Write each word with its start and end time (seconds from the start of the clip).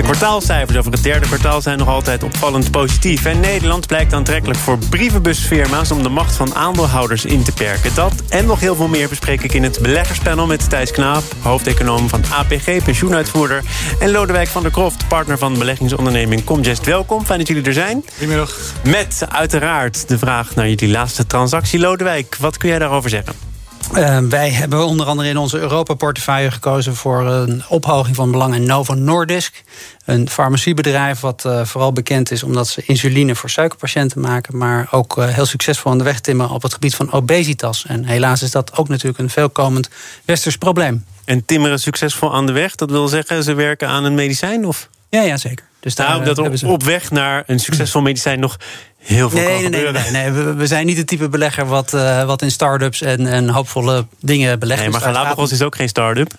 De 0.00 0.06
kwartaalcijfers 0.06 0.78
over 0.78 0.92
het 0.92 1.02
derde 1.02 1.26
kwartaal 1.26 1.60
zijn 1.60 1.78
nog 1.78 1.88
altijd 1.88 2.22
opvallend 2.22 2.70
positief. 2.70 3.24
En 3.24 3.40
Nederland 3.40 3.86
blijkt 3.86 4.12
aantrekkelijk 4.12 4.58
voor 4.58 4.78
brievenbusfirma's 4.78 5.90
om 5.90 6.02
de 6.02 6.08
macht 6.08 6.34
van 6.34 6.54
aandeelhouders 6.54 7.24
in 7.24 7.42
te 7.42 7.52
perken. 7.52 7.94
Dat 7.94 8.12
en 8.28 8.46
nog 8.46 8.60
heel 8.60 8.74
veel 8.74 8.88
meer 8.88 9.08
bespreek 9.08 9.42
ik 9.42 9.52
in 9.52 9.62
het 9.62 9.78
beleggerspanel 9.82 10.46
met 10.46 10.70
Thijs 10.70 10.90
Knaap, 10.90 11.22
hoofdeconoom 11.42 12.08
van 12.08 12.22
APG, 12.32 12.84
pensioenuitvoerder. 12.84 13.62
En 13.98 14.10
Lodewijk 14.10 14.48
van 14.48 14.62
der 14.62 14.70
Kroft, 14.70 15.08
partner 15.08 15.38
van 15.38 15.52
de 15.52 15.58
beleggingsonderneming 15.58 16.44
Comgest. 16.44 16.84
Welkom, 16.84 17.24
fijn 17.24 17.38
dat 17.38 17.48
jullie 17.48 17.64
er 17.64 17.72
zijn. 17.72 18.04
Goedemiddag. 18.10 18.56
Met 18.84 19.24
uiteraard 19.28 20.08
de 20.08 20.18
vraag 20.18 20.54
naar 20.54 20.68
jullie 20.68 20.88
laatste 20.88 21.26
transactie. 21.26 21.80
Lodewijk, 21.80 22.36
wat 22.36 22.56
kun 22.56 22.68
jij 22.68 22.78
daarover 22.78 23.10
zeggen? 23.10 23.49
Uh, 23.96 24.18
wij 24.18 24.50
hebben 24.50 24.86
onder 24.86 25.06
andere 25.06 25.28
in 25.28 25.36
onze 25.36 25.58
Europa-portefeuille 25.58 26.50
gekozen 26.50 26.96
voor 26.96 27.26
een 27.26 27.62
ophoging 27.68 28.16
van 28.16 28.30
belang 28.30 28.54
in 28.54 28.62
Novo 28.62 28.94
Nordisk. 28.94 29.62
Een 30.04 30.28
farmaciebedrijf 30.28 31.20
wat 31.20 31.44
uh, 31.46 31.64
vooral 31.64 31.92
bekend 31.92 32.30
is 32.30 32.42
omdat 32.42 32.68
ze 32.68 32.82
insuline 32.86 33.34
voor 33.34 33.50
suikerpatiënten 33.50 34.20
maken. 34.20 34.56
Maar 34.56 34.88
ook 34.90 35.16
uh, 35.16 35.28
heel 35.28 35.46
succesvol 35.46 35.90
aan 35.90 35.98
de 35.98 36.04
weg 36.04 36.20
timmeren 36.20 36.54
op 36.54 36.62
het 36.62 36.72
gebied 36.72 36.94
van 36.94 37.12
obesitas. 37.12 37.86
En 37.86 38.04
helaas 38.04 38.42
is 38.42 38.50
dat 38.50 38.76
ook 38.76 38.88
natuurlijk 38.88 39.18
een 39.18 39.30
veelkomend 39.30 39.88
westers 40.24 40.56
probleem. 40.56 41.04
En 41.24 41.44
timmeren 41.44 41.78
succesvol 41.78 42.34
aan 42.34 42.46
de 42.46 42.52
weg, 42.52 42.74
dat 42.74 42.90
wil 42.90 43.08
zeggen 43.08 43.44
ze 43.44 43.54
werken 43.54 43.88
aan 43.88 44.04
een 44.04 44.14
medicijn? 44.14 44.66
Of? 44.66 44.88
Ja, 45.08 45.22
ja, 45.22 45.36
zeker. 45.36 45.69
Dus 45.80 45.94
daar 45.94 46.08
nou, 46.08 46.24
dat 46.24 46.38
op, 46.38 46.56
ze... 46.56 46.66
op 46.66 46.82
weg 46.82 47.10
naar 47.10 47.42
een 47.46 47.58
succesvol 47.58 48.00
medicijn 48.00 48.40
nog 48.40 48.56
heel 48.98 49.30
veel 49.30 49.38
nee, 49.38 49.62
kan 49.62 49.70
nee, 49.70 49.82
nee, 49.82 49.92
nee, 49.92 50.30
nee. 50.30 50.54
We, 50.54 50.66
zijn 50.66 50.86
niet 50.86 50.96
het 50.96 51.06
type 51.06 51.28
belegger 51.28 51.66
wat, 51.66 51.94
uh, 51.94 52.24
wat 52.24 52.42
in 52.42 52.50
start-ups 52.50 53.02
en, 53.02 53.26
en 53.26 53.48
hoopvolle 53.48 54.06
dingen 54.20 54.58
belegt. 54.58 54.80
Nee, 54.80 54.90
maar 54.90 55.00
dus 55.00 55.08
Galapagos 55.08 55.52
is 55.52 55.62
ook 55.62 55.76
geen 55.76 55.88
start-up. 55.88 56.32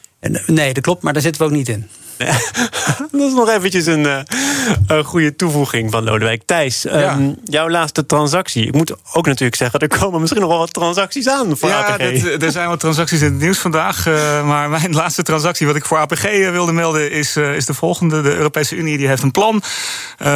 Nee, 0.46 0.74
dat 0.74 0.84
klopt, 0.84 1.04
maar 1.04 1.14
daar 1.14 1.22
zitten 1.22 1.42
we 1.42 1.48
ook 1.48 1.54
niet 1.54 1.70
in. 1.70 1.90
dat 3.12 3.22
is 3.22 3.34
nog 3.34 3.50
eventjes 3.50 3.86
een, 3.86 4.04
uh, 4.04 4.20
een 4.88 5.04
goede 5.04 5.36
toevoeging 5.36 5.92
van 5.92 6.04
Lodewijk. 6.04 6.42
Thijs, 6.46 6.82
ja. 6.82 7.14
um, 7.14 7.36
jouw 7.44 7.70
laatste 7.70 8.06
transactie. 8.06 8.66
Ik 8.66 8.74
moet 8.74 8.94
ook 9.14 9.26
natuurlijk 9.26 9.56
zeggen, 9.56 9.80
er 9.80 9.88
komen 9.88 10.20
misschien 10.20 10.42
nog 10.42 10.50
wel 10.50 10.60
wat 10.60 10.74
transacties 10.74 11.30
aan 11.30 11.58
voor 11.58 11.70
ja, 11.70 11.86
APG. 11.86 12.22
Dat, 12.24 12.42
er 12.42 12.52
zijn 12.52 12.68
wat 12.68 12.80
transacties 12.80 13.22
in 13.22 13.32
het 13.32 13.42
nieuws 13.42 13.58
vandaag. 13.58 14.08
Uh, 14.08 14.48
maar 14.48 14.70
mijn 14.80 14.94
laatste 14.94 15.24
transactie 15.24 15.68
wat 15.68 15.76
ik 15.76 15.86
voor 15.86 15.98
APG 15.98 16.24
wilde 16.52 16.72
melden 16.72 17.12
is, 17.12 17.38
uh, 17.38 17.56
is 17.56 17.66
de 17.66 17.74
volgende. 17.74 18.22
De 18.22 18.36
Europese 18.36 18.76
Unie 18.76 18.98
die 18.98 19.08
heeft 19.08 19.24
een 19.24 19.32
plan 19.32 19.62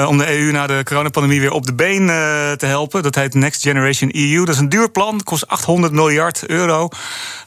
om 0.08 0.18
de 0.18 0.40
EU 0.40 0.52
na 0.52 0.68
de 0.68 0.82
coronapandemie 0.84 1.40
weer 1.40 1.52
op 1.52 1.66
de 1.66 1.74
been 1.74 2.08
te 2.58 2.66
helpen. 2.66 3.04
Dat 3.04 3.16
heet 3.16 3.34
Next 3.34 3.62
Generation 3.62 4.10
EU. 4.14 4.46
Dat 4.46 4.56
is 4.56 4.62
een 4.62 4.70
duur 4.70 4.90
plan, 4.90 5.24
kost 5.24 5.48
800 5.48 5.94
miljard 5.94 6.48
euro. 6.48 6.90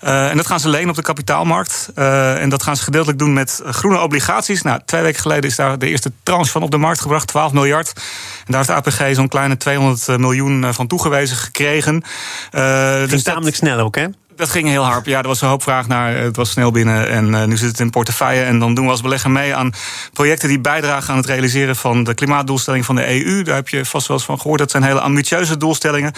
en 0.00 0.36
dat 0.36 0.46
gaan 0.46 0.60
ze 0.60 0.68
lenen 0.68 0.88
op 0.88 0.96
de 0.96 1.02
kapitaalmarkt. 1.02 1.90
en 1.94 2.48
dat 2.48 2.62
gaan 2.62 2.76
ze 2.76 2.82
gedeeltelijk 2.82 3.18
doen 3.18 3.32
met 3.32 3.62
groene 3.64 4.00
obligaties 4.00 4.27
obligaties. 4.28 4.62
Nou, 4.62 4.80
twee 4.84 5.02
weken 5.02 5.20
geleden 5.20 5.50
is 5.50 5.56
daar 5.56 5.78
de 5.78 5.88
eerste 5.88 6.12
tranche 6.22 6.50
van 6.50 6.62
op 6.62 6.70
de 6.70 6.76
markt 6.76 7.00
gebracht, 7.00 7.26
12 7.26 7.52
miljard. 7.52 7.92
En 7.96 8.02
daar 8.52 8.66
heeft 8.66 8.84
de 8.84 8.90
APG 8.90 9.14
zo'n 9.14 9.28
kleine 9.28 9.56
200 9.56 10.18
miljoen 10.18 10.74
van 10.74 10.86
toegewezen 10.86 11.36
gekregen. 11.36 12.02
Uh, 12.52 13.08
dus 13.08 13.22
tamelijk 13.22 13.56
snel 13.56 13.78
ook, 13.78 13.96
hè? 13.96 14.06
Dat 14.38 14.50
ging 14.50 14.68
heel 14.68 14.84
hard. 14.84 15.06
Ja, 15.06 15.18
er 15.18 15.26
was 15.26 15.40
een 15.40 15.48
hoop 15.48 15.62
vraag 15.62 15.86
naar. 15.86 16.16
Het 16.16 16.36
was 16.36 16.50
snel 16.50 16.70
binnen 16.70 17.08
en 17.08 17.32
uh, 17.32 17.44
nu 17.44 17.56
zit 17.56 17.68
het 17.68 17.80
in 17.80 17.90
portefeuille. 17.90 18.42
En 18.42 18.58
dan 18.58 18.74
doen 18.74 18.84
we 18.84 18.90
als 18.90 19.00
belegger 19.00 19.30
mee 19.30 19.54
aan 19.54 19.72
projecten 20.12 20.48
die 20.48 20.60
bijdragen 20.60 21.10
aan 21.10 21.16
het 21.16 21.26
realiseren 21.26 21.76
van 21.76 22.04
de 22.04 22.14
klimaatdoelstelling 22.14 22.84
van 22.84 22.94
de 22.94 23.24
EU. 23.24 23.42
Daar 23.42 23.54
heb 23.54 23.68
je 23.68 23.84
vast 23.84 24.06
wel 24.06 24.16
eens 24.16 24.26
van 24.26 24.40
gehoord. 24.40 24.58
Dat 24.58 24.70
zijn 24.70 24.82
hele 24.82 25.00
ambitieuze 25.00 25.56
doelstellingen. 25.56 26.12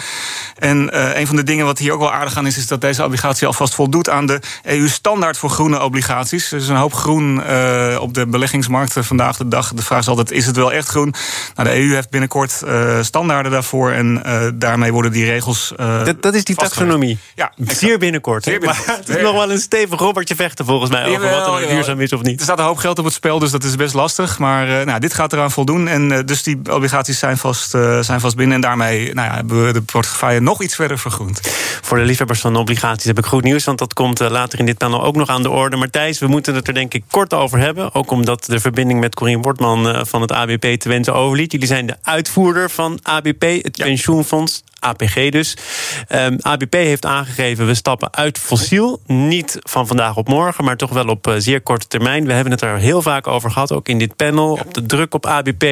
En 0.57 0.89
uh, 0.93 1.17
een 1.19 1.27
van 1.27 1.35
de 1.35 1.43
dingen 1.43 1.65
wat 1.65 1.77
hier 1.77 1.93
ook 1.93 1.99
wel 1.99 2.13
aardig 2.13 2.37
aan 2.37 2.47
is, 2.47 2.57
is 2.57 2.67
dat 2.67 2.81
deze 2.81 3.03
obligatie 3.03 3.47
alvast 3.47 3.75
voldoet 3.75 4.09
aan 4.09 4.25
de 4.25 4.39
EU-standaard 4.63 5.37
voor 5.37 5.49
groene 5.49 5.81
obligaties. 5.81 6.51
Er 6.51 6.57
is 6.57 6.67
een 6.67 6.75
hoop 6.75 6.93
groen 6.93 7.41
uh, 7.49 7.97
op 7.99 8.13
de 8.13 8.27
beleggingsmarkten 8.27 9.05
vandaag 9.05 9.37
de 9.37 9.47
dag. 9.47 9.73
De 9.73 9.83
vraag 9.83 9.99
is 9.99 10.07
altijd: 10.07 10.31
is 10.31 10.45
het 10.45 10.55
wel 10.55 10.71
echt 10.71 10.87
groen? 10.87 11.13
Nou, 11.55 11.69
de 11.69 11.75
EU 11.75 11.93
heeft 11.93 12.09
binnenkort 12.09 12.63
standaarden 13.01 13.51
daarvoor. 13.51 13.91
En 13.91 14.23
daarmee 14.55 14.91
worden 14.91 15.11
die 15.11 15.25
regels. 15.25 15.73
dat, 15.77 16.21
dat 16.21 16.33
is 16.33 16.43
die 16.43 16.55
taxonomie. 16.55 17.17
Ja, 17.35 17.51
zeer 17.55 17.97
binnenkort. 18.11 18.43
Zeer 18.43 18.59
binnenkort. 18.59 18.87
Maar 18.87 18.97
het 18.97 19.09
is 19.09 19.21
nog 19.21 19.33
wel 19.33 19.51
een 19.51 19.59
stevig 19.59 19.99
robbertje 19.99 20.35
vechten 20.35 20.65
volgens 20.65 20.91
mij 20.91 21.05
over 21.05 21.29
wat 21.29 21.45
er 21.45 21.51
nou 21.51 21.67
duurzaam 21.67 21.99
is 21.99 22.13
of 22.13 22.21
niet. 22.21 22.39
Er 22.39 22.45
staat 22.45 22.59
een 22.59 22.65
hoop 22.65 22.77
geld 22.77 22.99
op 22.99 23.05
het 23.05 23.13
spel, 23.13 23.39
dus 23.39 23.51
dat 23.51 23.63
is 23.63 23.75
best 23.75 23.93
lastig. 23.93 24.39
Maar 24.39 24.67
uh, 24.67 24.85
nou, 24.85 24.99
dit 24.99 25.13
gaat 25.13 25.33
eraan 25.33 25.51
voldoen. 25.51 25.87
En 25.87 26.11
uh, 26.11 26.19
dus 26.25 26.43
die 26.43 26.59
obligaties 26.73 27.19
zijn 27.19 27.37
vast, 27.37 27.75
uh, 27.75 27.99
zijn 27.99 28.19
vast 28.19 28.35
binnen. 28.35 28.55
En 28.55 28.61
daarmee 28.61 29.13
nou 29.13 29.27
ja, 29.27 29.35
hebben 29.35 29.65
we 29.65 29.73
de 29.73 29.81
portefeuille 29.81 30.39
nog 30.39 30.61
iets 30.61 30.75
verder 30.75 30.99
vergroend. 30.99 31.39
Voor 31.81 31.97
de 31.97 32.03
liefhebbers 32.03 32.39
van 32.39 32.55
obligaties 32.55 33.05
heb 33.05 33.17
ik 33.17 33.25
goed 33.25 33.43
nieuws. 33.43 33.63
Want 33.63 33.77
dat 33.77 33.93
komt 33.93 34.19
later 34.19 34.59
in 34.59 34.65
dit 34.65 34.77
panel 34.77 35.03
ook 35.03 35.15
nog 35.15 35.29
aan 35.29 35.43
de 35.43 35.49
orde. 35.49 35.75
Maar 35.75 35.89
Thijs, 35.89 36.19
we 36.19 36.27
moeten 36.27 36.55
het 36.55 36.67
er 36.67 36.73
denk 36.73 36.93
ik 36.93 37.03
kort 37.11 37.33
over 37.33 37.59
hebben. 37.59 37.93
Ook 37.93 38.11
omdat 38.11 38.45
de 38.45 38.59
verbinding 38.59 38.99
met 38.99 39.15
Corien 39.15 39.41
Wortman 39.41 40.05
van 40.05 40.21
het 40.21 40.31
ABP 40.31 40.79
te 40.79 40.89
wensen 40.89 41.13
overliet. 41.13 41.51
Jullie 41.51 41.67
zijn 41.67 41.85
de 41.85 41.95
uitvoerder 42.01 42.69
van 42.69 42.99
ABP, 43.01 43.41
het 43.41 43.77
ja. 43.77 43.85
pensioenfonds. 43.85 44.63
APG 44.81 45.29
dus. 45.29 45.57
Um, 46.09 46.37
ABP 46.41 46.73
heeft 46.73 47.05
aangegeven, 47.05 47.65
we 47.65 47.73
stappen 47.73 48.13
uit 48.13 48.37
fossiel. 48.37 49.01
Niet 49.05 49.57
van 49.59 49.87
vandaag 49.87 50.17
op 50.17 50.27
morgen, 50.27 50.63
maar 50.63 50.77
toch 50.77 50.89
wel 50.89 51.05
op 51.05 51.27
uh, 51.27 51.33
zeer 51.37 51.61
korte 51.61 51.87
termijn. 51.87 52.25
We 52.25 52.33
hebben 52.33 52.51
het 52.51 52.61
er 52.61 52.77
heel 52.77 53.01
vaak 53.01 53.27
over 53.27 53.51
gehad, 53.51 53.71
ook 53.71 53.87
in 53.87 53.97
dit 53.97 54.15
panel. 54.15 54.51
Op 54.51 54.73
de 54.73 54.85
druk 54.85 55.13
op 55.13 55.25
ABP. 55.25 55.63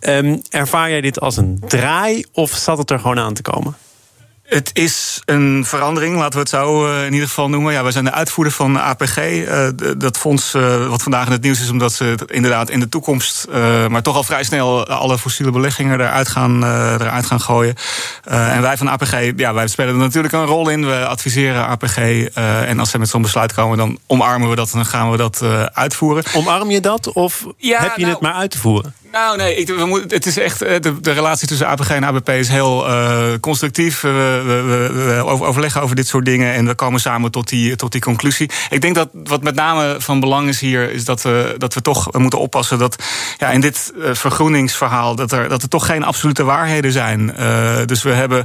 Um, 0.00 0.42
ervaar 0.50 0.90
jij 0.90 1.00
dit 1.00 1.20
als 1.20 1.36
een 1.36 1.62
draai 1.66 2.24
of 2.32 2.50
zat 2.50 2.78
het 2.78 2.90
er 2.90 2.98
gewoon 2.98 3.18
aan 3.18 3.34
te 3.34 3.42
komen? 3.42 3.76
Het 4.46 4.70
is 4.72 5.22
een 5.24 5.64
verandering, 5.64 6.16
laten 6.16 6.32
we 6.32 6.38
het 6.38 6.48
zo 6.48 6.88
uh, 6.88 7.04
in 7.04 7.12
ieder 7.12 7.28
geval 7.28 7.48
noemen. 7.48 7.72
Ja, 7.72 7.82
wij 7.82 7.92
zijn 7.92 8.04
de 8.04 8.12
uitvoerder 8.12 8.52
van 8.52 8.80
APG. 8.80 9.18
Uh, 9.18 9.68
dat 9.98 10.16
fonds 10.16 10.54
uh, 10.54 10.86
wat 10.86 11.02
vandaag 11.02 11.26
in 11.26 11.32
het 11.32 11.42
nieuws 11.42 11.60
is, 11.60 11.70
omdat 11.70 11.92
ze 11.92 12.14
inderdaad 12.26 12.70
in 12.70 12.80
de 12.80 12.88
toekomst, 12.88 13.46
maar 13.88 14.02
toch 14.02 14.16
al 14.16 14.24
vrij 14.24 14.44
snel 14.44 14.86
alle 14.86 15.18
fossiele 15.18 15.50
beleggingen 15.50 16.00
eruit 16.00 16.28
gaan, 16.28 16.64
eruit 16.64 17.26
gaan 17.26 17.40
gooien. 17.40 17.74
en 18.24 18.62
wij 18.62 18.76
van 18.76 18.88
APG, 18.88 19.32
ja, 19.36 19.54
wij 19.54 19.68
spelen 19.68 19.94
er 19.94 20.00
natuurlijk 20.00 20.34
een 20.34 20.44
rol 20.44 20.68
in. 20.68 20.86
We 20.86 21.06
adviseren 21.06 21.66
APG. 21.66 21.96
en 22.66 22.78
als 22.78 22.90
ze 22.90 22.98
met 22.98 23.08
zo'n 23.08 23.22
besluit 23.22 23.52
komen, 23.52 23.78
dan 23.78 23.98
omarmen 24.06 24.50
we 24.50 24.56
dat 24.56 24.70
en 24.70 24.76
dan 24.76 24.86
gaan 24.86 25.10
we 25.10 25.16
dat 25.16 25.42
uitvoeren. 25.72 26.24
Omarm 26.34 26.70
je 26.70 26.80
dat 26.80 27.12
of 27.12 27.44
ja, 27.56 27.80
heb 27.82 27.96
je 27.96 28.00
nou, 28.00 28.12
het 28.12 28.22
maar 28.22 28.34
uit 28.34 28.50
te 28.50 28.58
voeren? 28.58 28.94
Nou, 29.16 29.36
nee, 29.36 29.66
we 29.66 29.84
moeten, 29.84 30.08
het 30.16 30.26
is 30.26 30.38
echt. 30.38 30.58
De, 30.58 31.00
de 31.00 31.12
relatie 31.12 31.48
tussen 31.48 31.66
APG 31.66 31.90
en 31.90 32.04
ABP 32.04 32.28
is 32.28 32.48
heel 32.48 32.88
uh, 32.88 33.28
constructief. 33.40 34.00
We, 34.00 34.42
we, 34.46 34.90
we, 34.92 35.24
overleggen 35.24 35.82
over 35.82 35.96
dit 35.96 36.06
soort 36.06 36.24
dingen 36.24 36.54
en 36.54 36.66
we 36.66 36.74
komen 36.74 37.00
samen 37.00 37.30
tot 37.30 37.48
die, 37.48 37.76
tot 37.76 37.92
die 37.92 38.00
conclusie. 38.00 38.50
Ik 38.70 38.80
denk 38.80 38.94
dat 38.94 39.08
wat 39.12 39.42
met 39.42 39.54
name 39.54 39.96
van 39.98 40.20
belang 40.20 40.48
is 40.48 40.60
hier, 40.60 40.92
is 40.92 41.04
dat 41.04 41.22
we, 41.22 41.54
dat 41.58 41.74
we 41.74 41.82
toch 41.82 42.12
moeten 42.12 42.38
oppassen 42.38 42.78
dat 42.78 42.96
ja, 43.38 43.50
in 43.50 43.60
dit 43.60 43.92
uh, 43.96 44.14
vergroeningsverhaal 44.14 45.14
dat 45.14 45.32
er, 45.32 45.48
dat 45.48 45.62
er 45.62 45.68
toch 45.68 45.86
geen 45.86 46.04
absolute 46.04 46.44
waarheden 46.44 46.92
zijn. 46.92 47.34
Dus 47.86 48.02
we 48.02 48.12
hebben 48.12 48.44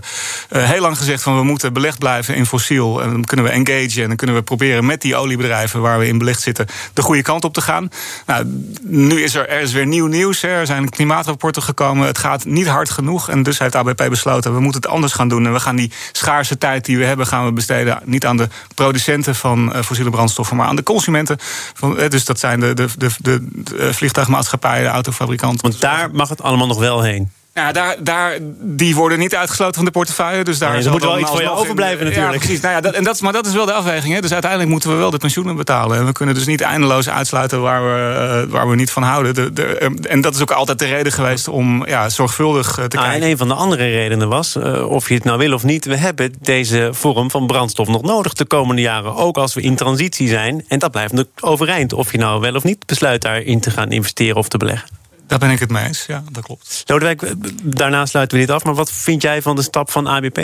heel 0.50 0.82
lang 0.82 0.98
gezegd 0.98 1.24
van 1.24 1.38
we 1.38 1.44
moeten 1.44 1.74
belegd 1.74 2.00
blijven 2.00 2.36
in 2.36 2.46
fossiel. 2.46 3.02
En 3.02 3.10
dan 3.10 3.24
kunnen 3.24 3.46
we 3.46 3.52
engagen 3.52 4.02
en 4.02 4.08
dan 4.08 4.18
kunnen 4.18 4.36
we 4.36 4.42
proberen 4.42 4.86
met 4.86 5.02
die 5.02 5.16
oliebedrijven 5.16 5.82
waar 5.82 6.00
we 6.00 6.08
in 6.08 6.18
belegd 6.18 6.42
zitten 6.42 6.68
de 6.94 7.02
goede 7.02 7.22
kant 7.22 7.44
op 7.44 7.54
te 7.54 7.62
gaan. 7.62 7.90
Nou, 8.26 8.46
nu 8.82 9.24
is 9.24 9.36
er, 9.36 9.50
er 9.50 9.62
is 9.62 9.72
weer 9.72 9.88
nieuw 9.88 10.08
nieuws. 10.08 10.44
Er 10.62 10.68
zijn 10.68 10.90
klimaatrapporten 10.90 11.62
gekomen. 11.62 12.08
Het 12.08 12.18
gaat 12.18 12.46
niet 12.46 12.68
hard 12.68 12.90
genoeg. 12.90 13.30
En 13.30 13.44
dus 13.44 13.60
heeft 13.60 13.76
ABP 13.76 14.06
besloten, 14.10 14.54
we 14.54 14.60
moeten 14.60 14.82
het 14.82 14.92
anders 14.92 15.14
gaan 15.14 15.28
doen. 15.28 15.46
En 15.46 15.54
we 15.54 15.60
gaan 15.60 15.76
die 15.76 15.92
schaarse 16.12 16.58
tijd 16.58 16.86
die 16.86 16.98
we 16.98 17.06
hebben, 17.06 17.28
gaan 17.28 17.46
we 17.46 17.52
besteden 17.52 18.00
niet 18.06 18.26
aan 18.26 18.38
de 18.38 18.48
producenten 18.76 19.36
van 19.36 19.74
fossiele 19.84 20.10
brandstoffen, 20.12 20.56
maar 20.56 20.68
aan 20.68 20.76
de 20.76 20.84
consumenten. 20.84 21.38
Van, 21.74 21.96
dus 22.10 22.26
dat 22.26 22.40
zijn 22.40 22.60
de, 22.60 22.74
de, 22.74 22.88
de, 22.98 23.10
de, 23.18 23.48
de 23.52 23.94
vliegtuigmaatschappijen, 23.94 24.84
de 24.84 24.90
autofabrikanten. 24.90 25.62
Want 25.62 25.82
daar 25.82 26.12
mag 26.12 26.30
het 26.30 26.42
allemaal 26.42 26.68
nog 26.68 26.80
wel 26.80 27.02
heen. 27.02 27.32
Ja, 27.54 27.72
daar, 27.72 27.96
daar, 28.00 28.38
die 28.60 28.96
worden 28.96 29.20
niet 29.20 29.36
uitgesloten 29.36 29.76
van 29.76 29.86
de 29.86 29.92
portefeuille. 29.92 30.44
Dus 30.44 30.58
daar 30.58 30.72
nee, 30.72 30.84
er 30.84 30.92
moet 30.92 31.04
wel 31.04 31.20
iets 31.20 31.30
voor 31.30 31.42
je 31.42 31.50
overblijven 31.50 32.06
natuurlijk. 32.06 32.34
Ja, 32.34 32.40
precies. 32.40 32.62
Nou 32.62 32.74
ja, 32.74 32.82
dat, 32.82 32.94
en 32.94 33.04
dat, 33.04 33.22
maar 33.22 33.34
dat 33.34 33.46
is 33.46 33.54
wel 33.54 33.66
de 33.66 33.74
afweging. 33.74 34.14
Hè. 34.14 34.22
Dus 34.22 34.32
uiteindelijk 34.32 34.72
moeten 34.72 34.90
we 34.90 34.96
wel 34.96 35.12
de 35.12 35.18
pensioenen 35.18 35.56
betalen. 35.56 35.98
En 35.98 36.06
we 36.06 36.12
kunnen 36.12 36.36
dus 36.36 36.46
niet 36.46 36.62
eindeloos 36.62 37.10
uitsluiten 37.10 37.62
waar 37.62 37.84
we, 37.84 38.46
uh, 38.46 38.52
waar 38.52 38.70
we 38.70 38.76
niet 38.76 38.92
van 38.92 39.04
houden. 39.04 39.34
De, 39.34 39.54
de, 39.54 39.64
en 40.10 40.22
dat 40.22 40.36
is 40.36 40.42
ook 40.42 40.52
altijd 40.52 40.80
de 40.80 40.86
reden 40.86 41.12
geweest 41.12 41.48
om 41.48 41.88
ja, 41.88 42.10
zorgvuldig 42.10 42.80
uh, 42.80 42.86
te 42.86 42.98
ah, 42.98 43.04
kijken. 43.04 43.22
En 43.22 43.30
een 43.30 43.38
van 43.38 43.48
de 43.48 43.54
andere 43.54 43.90
redenen 43.90 44.30
was, 44.30 44.56
uh, 44.56 44.90
of 44.90 45.08
je 45.08 45.14
het 45.14 45.24
nou 45.24 45.38
wil 45.38 45.54
of 45.54 45.64
niet... 45.64 45.86
we 45.86 45.96
hebben 45.96 46.34
deze 46.42 46.90
vorm 46.92 47.32
van 47.32 47.48
brandstof 47.48 47.88
nog 47.88 48.02
nodig 48.02 48.34
de 48.34 48.46
komende 48.46 48.82
jaren. 48.82 49.16
Ook 49.16 49.38
als 49.38 49.54
we 49.54 49.62
in 49.62 49.76
transitie 49.76 50.28
zijn. 50.28 50.66
En 50.68 50.80
dat 50.80 50.92
blijft 50.92 51.26
overeind. 51.40 51.94
Of 51.94 52.12
je 52.12 52.18
nou 52.18 52.42
wel 52.42 52.56
of 52.56 52.64
niet 52.64 52.86
besluit 52.86 53.22
daarin 53.22 53.60
te 53.60 53.72
gaan 53.72 53.92
investeren 53.92 54.38
of 54.38 54.48
te 54.48 54.58
beleggen. 54.58 55.01
Daar 55.32 55.40
ben 55.40 55.50
ik 55.50 55.60
het 55.60 55.70
mee 55.70 55.86
eens, 55.86 56.06
ja, 56.08 56.24
dat 56.32 56.44
klopt. 56.44 56.84
Lodewijk, 56.86 57.34
daarna 57.64 58.06
sluiten 58.06 58.38
we 58.38 58.46
dit 58.46 58.56
af. 58.56 58.64
Maar 58.64 58.74
wat 58.74 58.92
vind 58.92 59.22
jij 59.22 59.42
van 59.42 59.56
de 59.56 59.62
stap 59.62 59.92
van 59.92 60.08
ABP? 60.08 60.38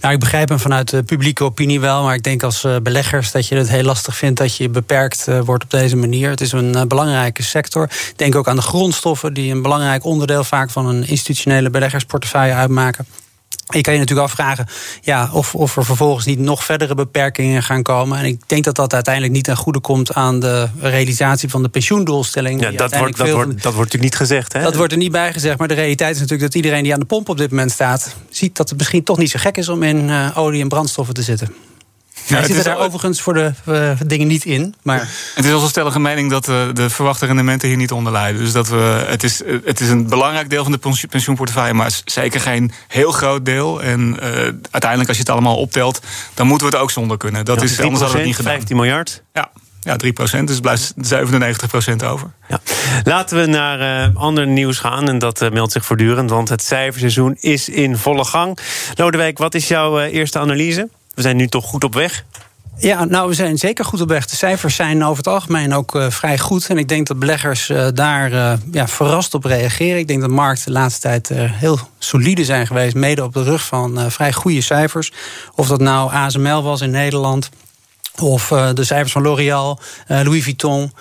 Nou, 0.00 0.14
ik 0.14 0.20
begrijp 0.20 0.48
hem 0.48 0.58
vanuit 0.58 0.90
de 0.90 1.02
publieke 1.02 1.44
opinie 1.44 1.80
wel. 1.80 2.02
Maar 2.02 2.14
ik 2.14 2.22
denk 2.22 2.42
als 2.42 2.64
uh, 2.64 2.76
beleggers 2.82 3.30
dat 3.30 3.48
je 3.48 3.56
het 3.56 3.68
heel 3.68 3.82
lastig 3.82 4.16
vindt 4.16 4.38
dat 4.38 4.56
je 4.56 4.68
beperkt 4.68 5.26
uh, 5.28 5.40
wordt 5.40 5.64
op 5.64 5.70
deze 5.70 5.96
manier. 5.96 6.30
Het 6.30 6.40
is 6.40 6.52
een 6.52 6.88
belangrijke 6.88 7.42
sector. 7.42 7.88
Denk 8.16 8.34
ook 8.34 8.48
aan 8.48 8.56
de 8.56 8.62
grondstoffen, 8.62 9.34
die 9.34 9.52
een 9.52 9.62
belangrijk 9.62 10.04
onderdeel 10.04 10.44
vaak 10.44 10.70
van 10.70 10.86
een 10.86 11.06
institutionele 11.06 11.70
beleggersportefeuille 11.70 12.54
uitmaken. 12.54 13.06
Je 13.66 13.80
kan 13.80 13.92
je 13.92 13.98
natuurlijk 13.98 14.28
afvragen 14.28 14.66
ja, 15.00 15.28
of, 15.32 15.54
of 15.54 15.76
er 15.76 15.84
vervolgens 15.84 16.26
niet 16.26 16.38
nog 16.38 16.64
verdere 16.64 16.94
beperkingen 16.94 17.62
gaan 17.62 17.82
komen. 17.82 18.18
En 18.18 18.24
ik 18.24 18.40
denk 18.46 18.64
dat 18.64 18.74
dat 18.74 18.94
uiteindelijk 18.94 19.34
niet 19.34 19.44
ten 19.44 19.56
goede 19.56 19.80
komt 19.80 20.14
aan 20.14 20.40
de 20.40 20.68
realisatie 20.78 21.48
van 21.48 21.62
de 21.62 21.68
pensioendoelstelling. 21.68 22.60
Ja, 22.60 22.70
dat, 22.70 22.96
wordt, 22.96 23.16
dat, 23.16 23.30
wordt, 23.30 23.48
dat 23.48 23.62
wordt 23.62 23.76
natuurlijk 23.76 24.02
niet 24.02 24.16
gezegd. 24.16 24.52
Hè? 24.52 24.62
Dat 24.62 24.76
wordt 24.76 24.92
er 24.92 24.98
niet 24.98 25.12
bij 25.12 25.32
gezegd. 25.32 25.58
Maar 25.58 25.68
de 25.68 25.74
realiteit 25.74 26.14
is 26.14 26.20
natuurlijk 26.20 26.52
dat 26.52 26.62
iedereen 26.62 26.82
die 26.82 26.92
aan 26.92 27.00
de 27.00 27.06
pomp 27.06 27.28
op 27.28 27.36
dit 27.36 27.50
moment 27.50 27.70
staat, 27.70 28.16
ziet 28.30 28.56
dat 28.56 28.68
het 28.68 28.78
misschien 28.78 29.04
toch 29.04 29.18
niet 29.18 29.30
zo 29.30 29.38
gek 29.38 29.56
is 29.56 29.68
om 29.68 29.82
in 29.82 30.08
uh, 30.08 30.38
olie 30.38 30.62
en 30.62 30.68
brandstoffen 30.68 31.14
te 31.14 31.22
zitten. 31.22 31.54
Ja, 32.26 32.36
Hij 32.36 32.46
zit 32.46 32.64
daar 32.64 32.78
overigens 32.78 33.20
voor 33.20 33.34
de 33.34 33.52
uh, 33.68 33.90
dingen 34.06 34.26
niet 34.26 34.44
in. 34.44 34.74
Maar... 34.82 35.08
Het 35.34 35.44
is 35.44 35.52
onze 35.52 35.68
stellige 35.68 36.00
mening 36.00 36.30
dat 36.30 36.48
uh, 36.48 36.62
de 36.72 36.90
verwachte 36.90 37.26
rendementen 37.26 37.68
hier 37.68 37.76
niet 37.76 37.92
onder 37.92 38.12
lijden. 38.12 38.40
Dus 38.40 38.52
dat 38.52 38.68
we, 38.68 39.04
het, 39.06 39.22
is, 39.22 39.42
het 39.64 39.80
is 39.80 39.88
een 39.88 40.08
belangrijk 40.08 40.50
deel 40.50 40.62
van 40.62 40.72
de 40.72 41.06
pensioenportefeuille, 41.08 41.74
maar 41.74 42.00
zeker 42.04 42.40
geen 42.40 42.72
heel 42.88 43.12
groot 43.12 43.44
deel. 43.44 43.82
En 43.82 44.16
uh, 44.22 44.28
uiteindelijk, 44.70 45.08
als 45.08 45.16
je 45.16 45.22
het 45.22 45.32
allemaal 45.32 45.56
optelt, 45.56 46.00
dan 46.34 46.46
moeten 46.46 46.66
we 46.66 46.72
het 46.72 46.82
ook 46.82 46.90
zonder 46.90 47.16
kunnen. 47.16 47.44
Dat 47.44 47.56
ja, 47.56 47.64
is 47.64 47.80
anders 47.80 48.00
hadden 48.00 48.10
we 48.10 48.16
het 48.16 48.26
niet 48.26 48.36
gedaan. 48.36 48.52
15 48.52 48.76
miljard? 48.76 49.22
Ja. 49.32 49.50
Ja, 49.80 49.96
3 49.96 50.12
procent, 50.12 50.48
dus 50.48 50.60
blijft 50.60 50.92
97 50.96 51.68
procent 51.68 52.04
over. 52.04 52.30
Ja. 52.48 52.60
Laten 53.04 53.40
we 53.40 53.46
naar 53.46 54.08
uh, 54.10 54.16
ander 54.16 54.46
nieuws 54.46 54.78
gaan. 54.78 55.08
En 55.08 55.18
dat 55.18 55.42
uh, 55.42 55.50
meldt 55.50 55.72
zich 55.72 55.84
voortdurend, 55.84 56.30
want 56.30 56.48
het 56.48 56.62
cijferseizoen 56.62 57.36
is 57.40 57.68
in 57.68 57.96
volle 57.96 58.24
gang. 58.24 58.58
Lodewijk, 58.94 59.38
wat 59.38 59.54
is 59.54 59.68
jouw 59.68 60.00
uh, 60.00 60.12
eerste 60.12 60.38
analyse? 60.38 60.88
We 61.14 61.22
zijn 61.22 61.36
nu 61.36 61.48
toch 61.48 61.64
goed 61.64 61.84
op 61.84 61.94
weg? 61.94 62.24
Ja, 62.76 63.04
nou, 63.04 63.28
we 63.28 63.34
zijn 63.34 63.58
zeker 63.58 63.84
goed 63.84 64.00
op 64.00 64.08
weg. 64.08 64.26
De 64.26 64.36
cijfers 64.36 64.74
zijn 64.74 65.04
over 65.04 65.16
het 65.16 65.26
algemeen 65.26 65.74
ook 65.74 65.94
uh, 65.94 66.10
vrij 66.10 66.38
goed. 66.38 66.66
En 66.66 66.78
ik 66.78 66.88
denk 66.88 67.06
dat 67.06 67.18
beleggers 67.18 67.68
uh, 67.68 67.86
daar 67.94 68.32
uh, 68.32 68.52
ja, 68.72 68.88
verrast 68.88 69.34
op 69.34 69.44
reageren. 69.44 69.98
Ik 69.98 70.08
denk 70.08 70.20
dat 70.20 70.30
markten 70.30 70.64
de 70.64 70.78
laatste 70.78 71.00
tijd 71.00 71.28
heel 71.34 71.78
solide 71.98 72.44
zijn 72.44 72.66
geweest. 72.66 72.94
Mede 72.94 73.24
op 73.24 73.32
de 73.32 73.42
rug 73.42 73.64
van 73.64 74.10
vrij 74.10 74.32
goede 74.32 74.60
cijfers. 74.60 75.12
Of 75.54 75.68
dat 75.68 75.80
nou 75.80 76.12
ASML 76.12 76.62
was 76.62 76.80
in 76.80 76.90
Nederland. 76.90 77.50
Of 78.20 78.48
de 78.48 78.84
cijfers 78.84 79.12
van 79.12 79.22
L'Oréal, 79.22 79.80
Louis 80.06 80.42
Vuitton, 80.42 80.92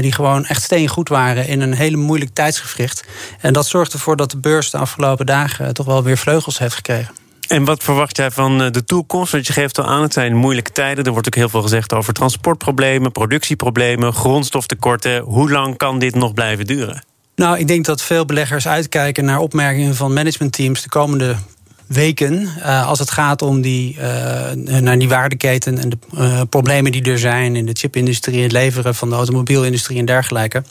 die 0.00 0.12
gewoon 0.12 0.44
echt 0.46 0.62
steengoed 0.62 1.08
waren 1.08 1.46
in 1.46 1.60
een 1.60 1.74
hele 1.74 1.96
moeilijk 1.96 2.34
tijdsgevricht. 2.34 3.04
En 3.40 3.52
dat 3.52 3.66
zorgt 3.66 3.92
ervoor 3.92 4.16
dat 4.16 4.30
de 4.30 4.38
beurs 4.38 4.70
de 4.70 4.78
afgelopen 4.78 5.26
dagen 5.26 5.74
toch 5.74 5.86
wel 5.86 6.02
weer 6.02 6.18
vleugels 6.18 6.58
heeft 6.58 6.74
gekregen. 6.74 7.25
En 7.48 7.64
wat 7.64 7.82
verwacht 7.82 8.16
jij 8.16 8.30
van 8.30 8.58
de 8.58 8.84
toekomst? 8.84 9.32
Want 9.32 9.46
je 9.46 9.52
geeft 9.52 9.78
al 9.78 9.84
aan, 9.84 10.02
het 10.02 10.12
zijn 10.12 10.36
moeilijke 10.36 10.72
tijden. 10.72 11.04
Er 11.04 11.12
wordt 11.12 11.26
ook 11.26 11.34
heel 11.34 11.48
veel 11.48 11.62
gezegd 11.62 11.92
over 11.92 12.12
transportproblemen, 12.12 13.12
productieproblemen, 13.12 14.12
grondstoftekorten. 14.12 15.22
Hoe 15.22 15.50
lang 15.50 15.76
kan 15.76 15.98
dit 15.98 16.14
nog 16.14 16.34
blijven 16.34 16.66
duren? 16.66 17.04
Nou, 17.36 17.58
ik 17.58 17.68
denk 17.68 17.84
dat 17.84 18.02
veel 18.02 18.24
beleggers 18.24 18.68
uitkijken 18.68 19.24
naar 19.24 19.38
opmerkingen 19.38 19.94
van 19.94 20.12
managementteams 20.12 20.82
de 20.82 20.88
komende 20.88 21.36
weken. 21.86 22.32
Uh, 22.58 22.86
als 22.86 22.98
het 22.98 23.10
gaat 23.10 23.42
om 23.42 23.60
die, 23.60 23.94
uh, 23.94 24.00
naar 24.80 24.98
die 24.98 25.08
waardeketen 25.08 25.78
en 25.78 25.88
de 25.88 26.46
problemen 26.48 26.92
die 26.92 27.02
er 27.10 27.18
zijn 27.18 27.56
in 27.56 27.66
de 27.66 27.72
chipindustrie, 27.72 28.42
het 28.42 28.52
leveren 28.52 28.94
van 28.94 29.08
de 29.08 29.14
automobielindustrie 29.14 29.98
en 29.98 30.04
dergelijke. 30.04 30.62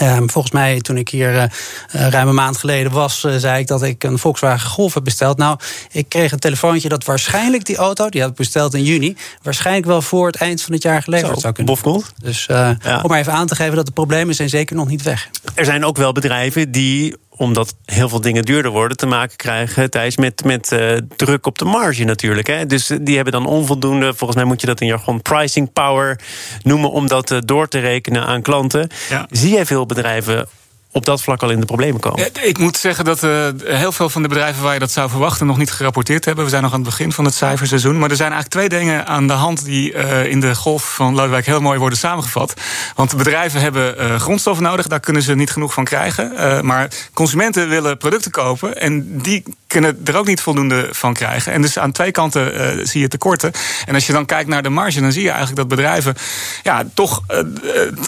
Um, 0.00 0.30
volgens 0.30 0.52
mij, 0.52 0.80
toen 0.80 0.96
ik 0.96 1.08
hier 1.08 1.34
uh, 1.34 1.44
ruim 1.90 2.28
een 2.28 2.34
maand 2.34 2.56
geleden 2.56 2.92
was, 2.92 3.24
uh, 3.24 3.34
zei 3.36 3.60
ik 3.60 3.66
dat 3.66 3.82
ik 3.82 4.04
een 4.04 4.18
Volkswagen 4.18 4.70
Golf 4.70 4.94
heb 4.94 5.04
besteld. 5.04 5.38
Nou, 5.38 5.58
ik 5.90 6.08
kreeg 6.08 6.32
een 6.32 6.38
telefoontje 6.38 6.88
dat 6.88 7.04
waarschijnlijk 7.04 7.64
die 7.64 7.76
auto, 7.76 8.08
die 8.08 8.20
had 8.20 8.30
ik 8.30 8.36
besteld 8.36 8.74
in 8.74 8.84
juni, 8.84 9.16
waarschijnlijk 9.42 9.86
wel 9.86 10.02
voor 10.02 10.26
het 10.26 10.36
eind 10.36 10.62
van 10.62 10.72
het 10.72 10.82
jaar 10.82 11.02
geleverd 11.02 11.34
Zo, 11.34 11.40
zou 11.40 11.52
kunnen 11.52 11.74
bofgoed. 11.74 12.12
Dus 12.22 12.48
uh, 12.50 12.70
ja. 12.82 13.00
om 13.02 13.08
maar 13.08 13.18
even 13.18 13.32
aan 13.32 13.46
te 13.46 13.54
geven 13.54 13.76
dat 13.76 13.86
de 13.86 13.92
problemen 13.92 14.34
zijn 14.34 14.48
zeker 14.48 14.76
nog 14.76 14.88
niet 14.88 15.02
weg. 15.02 15.28
Er 15.54 15.64
zijn 15.64 15.84
ook 15.84 15.96
wel 15.96 16.12
bedrijven 16.12 16.70
die 16.70 17.16
omdat 17.42 17.74
heel 17.84 18.08
veel 18.08 18.20
dingen 18.20 18.44
duurder 18.44 18.70
worden, 18.70 18.96
te 18.96 19.06
maken 19.06 19.36
krijgen, 19.36 19.90
Thijs, 19.90 20.16
met, 20.16 20.44
met 20.44 20.72
uh, 20.72 20.96
druk 21.16 21.46
op 21.46 21.58
de 21.58 21.64
marge 21.64 22.04
natuurlijk. 22.04 22.46
Hè. 22.46 22.66
Dus 22.66 22.90
die 23.00 23.14
hebben 23.14 23.32
dan 23.32 23.46
onvoldoende, 23.46 24.14
volgens 24.14 24.34
mij 24.34 24.44
moet 24.44 24.60
je 24.60 24.66
dat 24.66 24.80
in 24.80 24.86
jargon 24.86 25.22
pricing 25.22 25.72
power 25.72 26.20
noemen, 26.62 26.90
om 26.90 27.08
dat 27.08 27.30
uh, 27.30 27.38
door 27.44 27.68
te 27.68 27.78
rekenen 27.78 28.26
aan 28.26 28.42
klanten. 28.42 28.88
Ja. 29.08 29.26
Zie 29.30 29.52
jij 29.52 29.66
veel 29.66 29.86
bedrijven 29.86 30.46
op 30.92 31.04
dat 31.04 31.22
vlak 31.22 31.42
al 31.42 31.50
in 31.50 31.60
de 31.60 31.66
problemen 31.66 32.00
komen? 32.00 32.28
Ik 32.42 32.58
moet 32.58 32.76
zeggen 32.76 33.04
dat 33.04 33.22
uh, 33.22 33.48
heel 33.64 33.92
veel 33.92 34.08
van 34.08 34.22
de 34.22 34.28
bedrijven 34.28 34.62
waar 34.62 34.72
je 34.72 34.78
dat 34.78 34.90
zou 34.90 35.10
verwachten 35.10 35.46
nog 35.46 35.56
niet 35.56 35.70
gerapporteerd 35.70 36.24
hebben. 36.24 36.44
We 36.44 36.50
zijn 36.50 36.62
nog 36.62 36.72
aan 36.72 36.80
het 36.80 36.88
begin 36.88 37.12
van 37.12 37.24
het 37.24 37.34
cijferseizoen. 37.34 37.98
Maar 37.98 38.10
er 38.10 38.16
zijn 38.16 38.32
eigenlijk 38.32 38.70
twee 38.70 38.80
dingen 38.80 39.06
aan 39.06 39.26
de 39.26 39.32
hand 39.32 39.64
die 39.64 39.92
uh, 39.92 40.24
in 40.24 40.40
de 40.40 40.54
golf 40.54 40.94
van 40.94 41.14
Lodewijk 41.14 41.46
heel 41.46 41.60
mooi 41.60 41.78
worden 41.78 41.98
samengevat. 41.98 42.54
Want 42.94 43.16
bedrijven 43.16 43.60
hebben 43.60 43.94
uh, 43.98 44.20
grondstoffen 44.20 44.64
nodig, 44.64 44.86
daar 44.86 45.00
kunnen 45.00 45.22
ze 45.22 45.34
niet 45.34 45.50
genoeg 45.50 45.72
van 45.72 45.84
krijgen. 45.84 46.30
maar 46.66 46.90
consumenten 47.12 47.68
willen 47.68 47.98
producten 47.98 48.30
kopen 48.30 48.80
en 48.80 49.22
die 49.22 49.42
kunnen 49.66 50.00
er 50.04 50.16
ook 50.16 50.26
niet 50.26 50.40
voldoende 50.40 50.88
van 50.90 51.14
krijgen. 51.14 51.52
En 51.52 51.62
dus 51.62 51.78
aan 51.78 51.92
twee 51.92 52.10
kanten 52.10 52.86
zie 52.88 53.00
je 53.00 53.08
tekorten. 53.08 53.52
En 53.86 53.94
als 53.94 54.06
je 54.06 54.12
dan 54.12 54.26
kijkt 54.26 54.48
naar 54.48 54.62
de 54.62 54.68
marge, 54.68 55.00
dan 55.00 55.12
zie 55.12 55.22
je 55.22 55.30
eigenlijk 55.30 55.58
dat 55.58 55.68
bedrijven 55.68 56.14
ja, 56.62 56.84
toch 56.94 57.22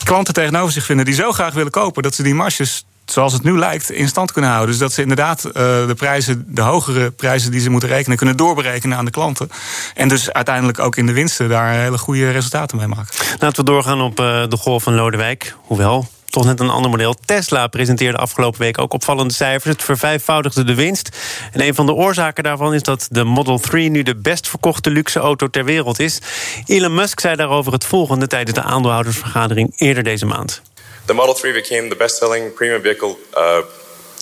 klanten 0.05 0.35
tegenover 0.35 0.73
zich 0.73 0.85
vinden 0.85 1.05
die 1.05 1.15
zo 1.15 1.33
graag 1.33 1.55
willen 1.55 1.71
kopen 1.71 2.03
dat 2.03 2.15
ze 2.15 2.23
die 2.23 2.35
marges 2.35 2.74
zoals 3.05 3.33
het 3.33 3.43
nu 3.43 3.59
lijkt, 3.59 3.91
in 3.91 4.09
stand 4.09 4.33
kunnen 4.33 4.51
houden. 4.51 4.71
Dus 4.71 4.81
dat 4.81 4.93
ze 4.93 5.03
inderdaad 5.03 5.45
uh, 5.47 5.53
de 5.53 5.95
prijzen, 5.97 6.45
de 6.49 6.61
hogere 6.61 7.11
prijzen 7.11 7.51
die 7.51 7.61
ze 7.61 7.71
moeten 7.71 7.89
rekenen, 7.89 8.17
kunnen 8.17 8.37
doorberekenen 8.37 8.99
aan 8.99 9.05
de 9.05 9.11
klanten. 9.11 9.49
En 9.95 10.09
dus 10.09 10.33
uiteindelijk 10.33 10.79
ook 10.79 10.97
in 10.97 11.06
de 11.06 11.12
winsten 11.12 11.49
daar 11.49 11.73
hele 11.73 11.99
goede 11.99 12.31
resultaten 12.31 12.77
mee 12.77 12.87
maken. 12.87 13.15
Laten 13.39 13.65
we 13.65 13.71
doorgaan 13.71 14.01
op 14.01 14.21
uh, 14.21 14.43
de 14.49 14.56
golf 14.56 14.83
van 14.83 14.95
Lodewijk. 14.95 15.56
Hoewel, 15.61 16.09
toch 16.35 16.45
net 16.45 16.61
een 16.61 16.71
ander 16.71 16.91
model. 16.91 17.15
Tesla 17.25 17.67
presenteerde 17.67 18.19
afgelopen 18.19 18.61
week 18.61 18.79
ook 18.79 18.93
opvallende 18.93 19.35
cijfers. 19.35 19.75
Het 19.75 19.83
vervijfvoudigde 19.83 20.65
de 20.65 20.75
winst. 20.75 21.17
En 21.53 21.61
een 21.61 21.75
van 21.75 21.87
de 21.87 21.93
oorzaken 21.93 22.45
daarvan 22.45 22.75
is 22.75 22.83
dat 22.83 23.09
de 23.11 23.25
Model 23.25 23.59
3 23.59 23.91
nu 23.91 24.03
de 24.03 24.17
best 24.17 24.49
verkochte 24.49 24.91
luxe 24.91 25.19
auto 25.19 25.50
ter 25.50 25.65
wereld 25.65 25.99
is. 25.99 26.19
Elon 26.67 26.95
Musk 26.95 27.21
zei 27.21 27.37
daarover 27.37 27.73
het 27.73 27.85
volgende 27.85 28.27
tijdens 28.27 28.57
de 28.57 28.62
aandeelhoudersvergadering 28.62 29.73
eerder 29.77 30.03
deze 30.03 30.27
maand. 30.27 30.62
The 31.06 31.12
Model 31.12 31.35
3 31.35 31.53
became 31.53 31.91
the 31.91 31.97
best 31.97 32.19
selling 32.19 32.51
premium 32.53 32.81
vehicle 32.81 33.19
uh, 33.37 33.62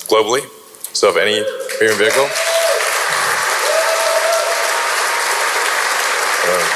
globally. 0.09 0.43
So, 0.93 1.09
of 1.09 1.17
any 1.17 1.45
premium 1.79 1.97
vehicle. 1.97 2.29
Uh, 6.45 6.67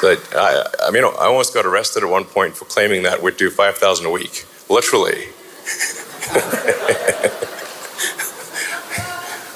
but 0.00 0.34
I, 0.34 0.64
I 0.86 0.90
mean, 0.90 1.04
I 1.04 1.26
almost 1.26 1.52
got 1.52 1.66
arrested 1.66 2.02
at 2.02 2.08
one 2.08 2.24
point 2.24 2.56
for 2.56 2.64
claiming 2.64 3.02
that 3.02 3.22
we'd 3.22 3.36
do 3.36 3.50
5,000 3.50 4.06
a 4.06 4.10
week. 4.10 4.46
Literally. 4.70 5.26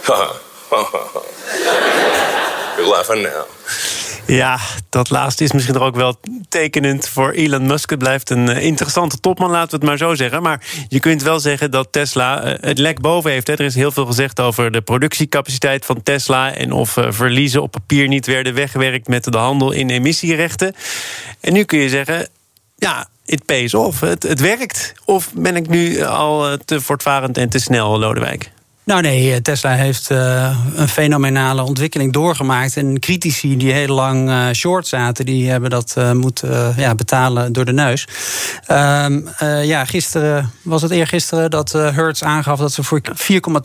You're 2.77 2.87
laughing 2.87 3.23
now. 3.23 3.47
Ja, 4.27 4.59
dat 4.89 5.11
laatste 5.11 5.45
is 5.45 5.53
misschien 5.53 5.79
ook 5.79 5.97
wel 5.97 6.21
tekenend 6.49 7.09
voor 7.09 7.31
Elon 7.31 7.67
Musk. 7.67 7.91
Het 7.91 7.99
blijft 7.99 8.31
een 8.31 8.49
interessante 8.49 9.21
topman, 9.21 9.51
laten 9.51 9.71
we 9.71 9.77
het 9.77 9.85
maar 9.85 10.09
zo 10.09 10.15
zeggen. 10.15 10.43
Maar 10.43 10.61
je 10.89 11.01
kunt 11.01 11.23
wel 11.23 11.41
zeggen 11.41 11.71
dat 11.71 11.89
Tesla 11.91 12.57
het 12.61 12.79
lek 12.79 13.01
boven 13.01 13.31
heeft. 13.31 13.49
Er 13.49 13.61
is 13.61 13.75
heel 13.75 13.91
veel 13.91 14.07
gezegd 14.07 14.41
over 14.41 14.71
de 14.71 14.81
productiecapaciteit 14.81 15.85
van 15.85 16.03
Tesla... 16.03 16.53
en 16.53 16.73
of 16.73 16.97
verliezen 17.09 17.63
op 17.63 17.71
papier 17.71 18.09
niet 18.09 18.27
werden 18.27 18.55
weggewerkt... 18.55 19.09
met 19.09 19.25
de 19.25 19.39
handel 19.39 19.71
in 19.71 19.91
emissierechten. 19.91 20.75
En 21.41 21.53
nu 21.53 21.65
kun 21.65 21.79
je 21.79 21.89
zeggen, 21.89 22.29
ja, 22.77 23.09
it 23.25 23.45
pays 23.45 23.75
off. 23.75 24.01
Het, 24.01 24.23
het 24.23 24.41
werkt. 24.41 24.95
Of 25.05 25.33
ben 25.35 25.57
ik 25.57 25.69
nu 25.69 26.03
al 26.03 26.57
te 26.65 26.81
voortvarend 26.81 27.39
en 27.39 27.49
te 27.49 27.59
snel, 27.59 27.99
Lodewijk? 27.99 28.51
Nou 28.87 29.01
nee, 29.01 29.43
Tesla 29.43 29.75
heeft 29.75 30.11
uh, 30.11 30.59
een 30.75 30.89
fenomenale 30.89 31.63
ontwikkeling 31.63 32.13
doorgemaakt. 32.13 32.77
En 32.77 33.01
critici 33.01 33.57
die 33.57 33.73
heel 33.73 33.95
lang 33.95 34.29
uh, 34.29 34.51
short 34.53 34.87
zaten, 34.87 35.27
die 35.27 35.51
hebben 35.51 35.71
dat 35.71 35.95
uh, 35.99 36.13
moeten 36.13 36.75
ja, 36.77 36.95
betalen 36.95 37.53
door 37.53 37.65
de 37.65 37.73
neus. 37.73 38.09
Um, 38.71 39.29
ja, 39.63 39.85
gisteren 39.85 40.51
was 40.63 40.83
het 40.83 40.91
eergisteren 40.91 41.51
dat 41.51 41.73
Hertz 41.73 42.23
aangaf 42.23 42.59
dat 42.59 42.73
ze 42.73 42.83
voor 42.83 43.01
4,2 43.01 43.09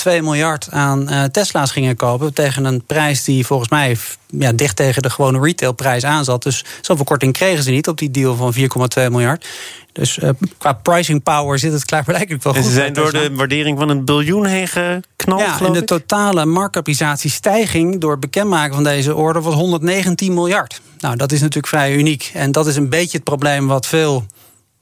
miljard 0.04 0.68
aan 0.72 1.30
Tesla's 1.32 1.72
gingen 1.72 1.96
kopen. 1.96 2.34
Tegen 2.34 2.66
een 2.66 2.84
prijs 2.86 3.24
die 3.24 3.46
volgens 3.46 3.70
mij 3.70 3.98
ja, 4.32 4.52
dicht 4.52 4.76
tegen 4.76 5.02
de 5.02 5.10
gewone 5.10 5.40
retailprijs 5.40 6.04
aanzat. 6.04 6.44
Dus 6.44 6.66
zoveel 6.82 7.06
korting 7.06 7.34
kregen 7.34 7.64
ze 7.64 7.72
niet 7.72 7.88
op 7.88 7.98
die 7.98 8.12
deal 8.12 8.36
van 8.36 8.54
4,2 8.56 8.62
miljard. 8.96 9.48
Dus 9.92 10.18
uh, 10.18 10.30
qua 10.58 10.74
pricing 10.74 11.24
power 11.24 11.60
zit 11.60 11.74
het 11.74 11.86
klaarblijkelijk 11.86 12.44
wel 12.44 12.54
en 12.54 12.62
goed. 12.62 12.70
Ze 12.70 12.76
zijn 12.76 12.94
door 12.94 13.12
de 13.12 13.36
waardering 13.36 13.78
van 13.78 13.90
een 13.90 14.06
biljoen 14.06 14.46
heen 14.46 14.68
geknald. 14.68 15.42
Ja, 15.42 15.60
en 15.66 15.74
de 15.74 15.84
totale 15.84 16.46
marktcapitalisatiestijging 16.46 18.00
door 18.00 18.12
het 18.12 18.20
bekendmaken 18.20 18.74
van 18.74 18.84
deze 18.84 19.16
orde 19.16 19.42
was 19.42 19.54
119 19.54 20.34
miljard. 20.34 20.82
Nou, 21.00 21.16
dat 21.16 21.32
is 21.32 21.40
natuurlijk 21.40 21.68
vrij 21.68 21.96
uniek. 21.96 22.32
En 22.34 22.52
dat 22.52 22.68
is 22.68 22.76
een 22.76 22.90
beetje 22.90 23.18
het 23.18 23.24
probleem 23.24 23.68
wat 23.68 23.88
veel 23.88 24.26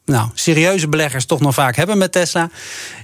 nou, 0.05 0.29
serieuze 0.33 0.87
beleggers 0.87 1.25
toch 1.25 1.39
nog 1.39 1.53
vaak 1.53 1.75
hebben 1.75 1.97
met 1.97 2.11
Tesla. 2.11 2.49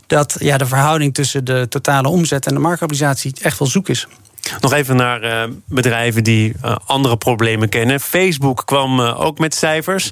Dat 0.07 0.35
ja, 0.39 0.57
de 0.57 0.65
verhouding 0.65 1.13
tussen 1.13 1.45
de 1.45 1.65
totale 1.69 2.07
omzet 2.07 2.45
en 2.45 2.53
de 2.53 2.59
marktkapitalisatie 2.59 3.33
echt 3.41 3.59
wel 3.59 3.67
zoek 3.67 3.89
is. 3.89 4.07
Nog 4.59 4.73
even 4.73 4.95
naar 4.95 5.23
uh, 5.23 5.55
bedrijven 5.65 6.23
die 6.23 6.53
uh, 6.65 6.75
andere 6.85 7.17
problemen 7.17 7.69
kennen. 7.69 7.99
Facebook 7.99 8.61
kwam 8.65 8.99
uh, 8.99 9.21
ook 9.21 9.39
met 9.39 9.55
cijfers. 9.55 10.09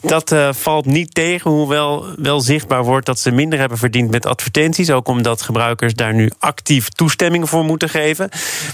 Dat 0.00 0.34
valt 0.50 0.86
niet 0.86 1.14
tegen, 1.14 1.50
hoewel 1.50 2.06
wel 2.16 2.40
zichtbaar 2.40 2.84
wordt 2.84 3.06
dat 3.06 3.18
ze 3.18 3.30
minder 3.30 3.58
hebben 3.58 3.78
verdiend 3.78 4.10
met 4.10 4.26
advertenties. 4.26 4.90
Ook 4.90 5.08
omdat 5.08 5.42
gebruikers 5.42 5.94
daar 5.94 6.14
nu 6.14 6.30
actief 6.38 6.88
toestemming 6.88 7.48
voor 7.48 7.64
moeten 7.64 7.88
geven. 7.88 8.28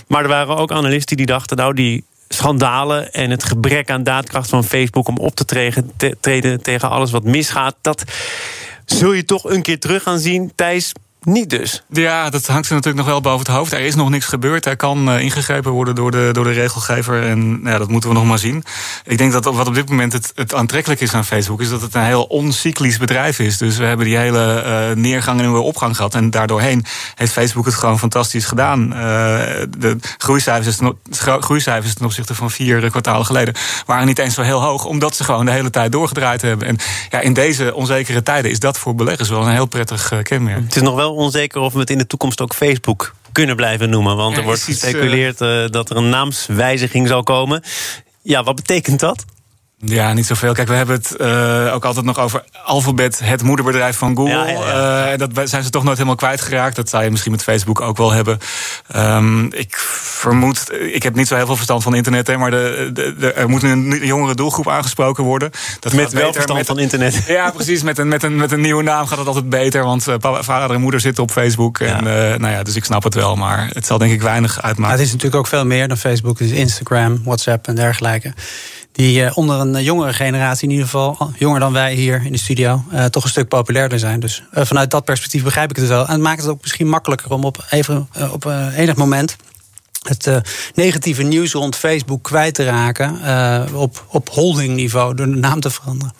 Maar 0.07 0.23
er 0.23 0.29
waren 0.29 0.57
ook 0.57 0.73
analisten 0.73 1.17
die 1.17 1.27
dachten, 1.27 1.57
nou, 1.57 1.75
die 1.75 2.05
schandalen 2.29 3.13
en 3.13 3.31
het 3.31 3.45
gebrek 3.45 3.91
aan 3.91 4.03
daadkracht 4.03 4.49
van 4.49 4.65
Facebook 4.65 5.09
om 5.09 5.17
op 5.17 5.35
te 5.35 5.45
treden, 5.45 5.93
te, 5.97 6.17
treden 6.21 6.63
tegen 6.63 6.91
alles 6.91 7.11
wat 7.11 7.25
misgaat, 7.25 7.77
dat 7.81 8.05
zul 8.85 9.13
je 9.13 9.25
toch 9.25 9.45
een 9.45 9.63
keer 9.63 9.79
terug 9.79 10.03
gaan 10.03 10.19
zien. 10.19 10.53
Thijs, 10.55 10.93
niet 11.21 11.51
dus. 11.51 11.83
Ja, 11.91 12.31
dat 12.31 12.47
hangt 12.47 12.69
er 12.69 12.75
natuurlijk 12.75 13.05
nog 13.05 13.13
wel 13.13 13.21
boven 13.21 13.47
het 13.47 13.57
hoofd. 13.57 13.73
Er 13.73 13.81
is 13.81 13.95
nog 13.95 14.11
niks 14.11 14.27
gebeurd. 14.27 14.67
Er 14.67 14.77
kan 14.77 15.09
uh, 15.09 15.21
ingegrepen 15.21 15.71
worden 15.71 15.95
door 15.95 16.11
de, 16.11 16.29
door 16.33 16.45
de 16.45 16.53
regelgever. 16.53 17.23
En 17.23 17.61
ja, 17.65 17.79
dat 17.79 17.89
moeten 17.89 18.11
we 18.11 18.17
nog 18.17 18.25
maar 18.25 18.39
zien. 18.39 18.65
Ik 19.05 19.19
denk 19.19 19.33
dat 19.33 19.45
wat 19.45 19.67
op 19.67 19.75
dit 19.75 19.89
moment 19.89 20.13
het, 20.13 20.33
het 20.35 20.55
aantrekkelijk 20.55 21.01
is 21.01 21.15
aan 21.15 21.25
Facebook... 21.25 21.61
is 21.61 21.69
dat 21.69 21.81
het 21.81 21.95
een 21.95 22.05
heel 22.05 22.23
oncyclisch 22.23 22.99
bedrijf 22.99 23.39
is. 23.39 23.59
Dus 23.59 23.77
we 23.77 23.85
hebben 23.85 24.07
die 24.07 24.17
hele 24.17 24.65
uh, 24.67 24.97
neergang 24.97 25.41
en 25.41 25.53
weer 25.53 25.61
opgang 25.61 25.97
gehad. 25.97 26.15
En 26.15 26.31
daardoorheen 26.31 26.85
heeft 27.15 27.33
Facebook 27.33 27.65
het 27.65 27.75
gewoon 27.75 27.99
fantastisch 27.99 28.45
gedaan. 28.45 28.93
Uh, 28.93 28.99
de 29.79 29.97
groeicijfers 30.19 30.77
ten, 30.77 30.99
groeicijfers 31.41 31.95
ten 31.95 32.05
opzichte 32.05 32.35
van 32.35 32.51
vier 32.51 32.91
kwartalen 32.91 33.27
geleden... 33.27 33.55
waren 33.87 34.07
niet 34.07 34.19
eens 34.19 34.35
zo 34.35 34.43
heel 34.43 34.63
hoog, 34.63 34.85
omdat 34.85 35.17
ze 35.17 35.25
gewoon 35.25 35.45
de 35.45 35.53
hele 35.53 35.71
tijd 35.71 35.93
doorgedraaid 35.93 36.43
hebben. 36.43 36.69
En 36.69 36.77
ja, 37.11 37.21
in 37.21 37.33
deze 37.33 37.75
onzekere 37.75 38.23
tijden 38.23 38.51
is 38.51 38.59
dat 38.59 38.79
voor 38.79 38.95
beleggers 38.95 39.29
wel 39.29 39.43
een 39.43 39.53
heel 39.53 39.67
prettig 39.67 40.13
kenmerk. 40.23 40.65
Het 40.65 40.77
is 40.77 40.83
nog 40.83 40.95
wel 40.95 41.08
onzeker 41.13 41.61
of 41.61 41.73
we 41.73 41.79
het 41.79 41.91
in 41.91 41.99
de 41.99 42.07
toekomst 42.07 42.41
ook 42.41 42.55
Facebook 42.55 43.15
kunnen 43.33 43.57
blijven 43.57 43.91
noemen. 43.91 44.17
Want 44.17 44.37
er 44.37 44.43
wordt 44.43 44.63
gespeculeerd 44.63 45.41
uh, 45.41 45.69
dat 45.69 45.91
er 45.91 45.97
een 45.97 46.09
naamswijziging 46.09 47.09
zal 47.09 47.23
komen. 47.23 47.63
Ja, 48.23 48.43
wat 48.43 48.57
betekent 48.57 49.01
dat? 49.01 49.25
Ja, 49.81 50.13
niet 50.13 50.27
zoveel. 50.27 50.53
Kijk, 50.53 50.69
we 50.69 50.75
hebben 50.75 50.95
het 50.95 51.15
uh, 51.21 51.75
ook 51.75 51.85
altijd 51.85 52.05
nog 52.05 52.19
over 52.19 52.45
Alphabet, 52.65 53.21
het 53.25 53.43
moederbedrijf 53.43 53.97
van 53.97 54.17
Google. 54.17 54.35
Ja, 54.35 54.47
ja, 54.47 55.09
ja. 55.09 55.13
Uh, 55.13 55.19
dat 55.19 55.49
zijn 55.49 55.63
ze 55.63 55.71
toch 55.71 55.83
nooit 55.83 55.97
helemaal 55.97 56.19
kwijtgeraakt. 56.19 56.77
Dat 56.77 56.89
zou 56.89 57.05
je 57.05 57.11
misschien 57.11 57.33
met 57.33 57.43
Facebook 57.43 57.81
ook 57.81 57.97
wel 57.97 58.13
hebben. 58.13 58.39
Um, 58.97 59.53
ik 59.53 59.77
vermoed, 59.77 60.73
ik 60.93 61.03
heb 61.03 61.15
niet 61.15 61.29
zo 61.29 61.35
heel 61.37 61.47
veel 61.47 61.57
verstand 61.57 61.83
van 61.83 61.95
internet, 61.95 62.27
hè, 62.27 62.37
maar 62.37 62.51
de, 62.51 62.91
de, 62.93 63.15
de, 63.19 63.33
er 63.33 63.49
moet 63.49 63.63
een 63.63 64.01
jongere 64.03 64.35
doelgroep 64.35 64.69
aangesproken 64.69 65.25
worden. 65.25 65.51
Dat 65.81 65.93
met 65.93 66.13
wel 66.13 66.33
verstand 66.33 66.59
met, 66.59 66.67
van 66.67 66.79
internet. 66.79 67.25
Ja, 67.27 67.51
precies. 67.51 67.83
Met 67.83 67.99
een, 67.99 68.09
met, 68.09 68.23
een, 68.23 68.37
met 68.37 68.53
een 68.53 68.61
nieuwe 68.61 68.83
naam 68.83 69.07
gaat 69.07 69.19
het 69.19 69.27
altijd 69.27 69.49
beter. 69.49 69.85
Want 69.85 70.09
uh, 70.09 70.15
vader 70.41 70.77
en 70.77 70.81
moeder 70.81 71.01
zitten 71.01 71.23
op 71.23 71.31
Facebook. 71.31 71.79
En, 71.79 72.05
nou 72.41 72.49
ja, 72.49 72.63
dus 72.63 72.77
ik 72.77 72.85
snap 72.85 73.03
het 73.03 73.15
wel, 73.15 73.37
maar 73.37 73.71
het 73.73 73.87
zal 73.87 73.99
denk 73.99 74.13
ik 74.13 74.23
weinig 74.23 74.63
uitmaken. 74.63 74.97
het 74.97 75.07
is 75.07 75.13
natuurlijk 75.13 75.37
ook 75.37 75.47
veel 75.47 75.65
meer 75.65 75.89
dan 75.89 75.97
Facebook. 75.97 76.39
Het 76.39 76.51
is 76.51 76.59
Instagram, 76.59 77.21
WhatsApp 77.25 77.67
en 77.67 77.75
dergelijke 77.75 78.33
die 78.99 79.21
uh, 79.21 79.31
onder 79.35 79.61
een 79.61 79.83
jongere 79.83 80.13
generatie, 80.13 80.65
in 80.65 80.71
ieder 80.71 80.85
geval 80.85 81.31
jonger 81.37 81.61
dan 81.61 81.73
wij 81.73 81.95
hier 81.95 82.23
in 82.25 82.33
de 82.33 82.39
studio, 82.39 82.85
uh, 82.93 83.05
toch 83.05 83.25
een 83.25 83.31
stuk 83.31 83.49
populairder 83.49 83.99
zijn. 83.99 84.21
Dus 84.21 84.43
uh, 84.53 84.65
vanuit 84.65 84.91
dat 84.91 85.05
perspectief 85.05 85.43
begrijp 85.43 85.71
ik 85.71 85.77
het 85.77 85.89
wel. 85.89 86.07
En 86.07 86.13
het 86.13 86.21
maakt 86.21 86.41
het 86.41 86.51
ook 86.51 86.61
misschien 86.61 86.89
makkelijker 86.89 87.31
om 87.31 87.45
op, 87.45 87.67
even, 87.71 88.09
op 88.33 88.45
enig 88.77 88.97
moment 88.97 89.37
het 90.03 90.31
negatieve 90.75 91.23
nieuws 91.23 91.53
rond 91.53 91.77
Facebook 91.77 92.23
kwijt 92.23 92.55
te 92.55 92.65
raken 92.65 93.19
op, 93.75 94.05
op 94.09 94.29
holdingniveau 94.29 95.15
door 95.15 95.27
de 95.27 95.37
naam 95.37 95.61
te 95.61 95.71
veranderen. 95.71 96.15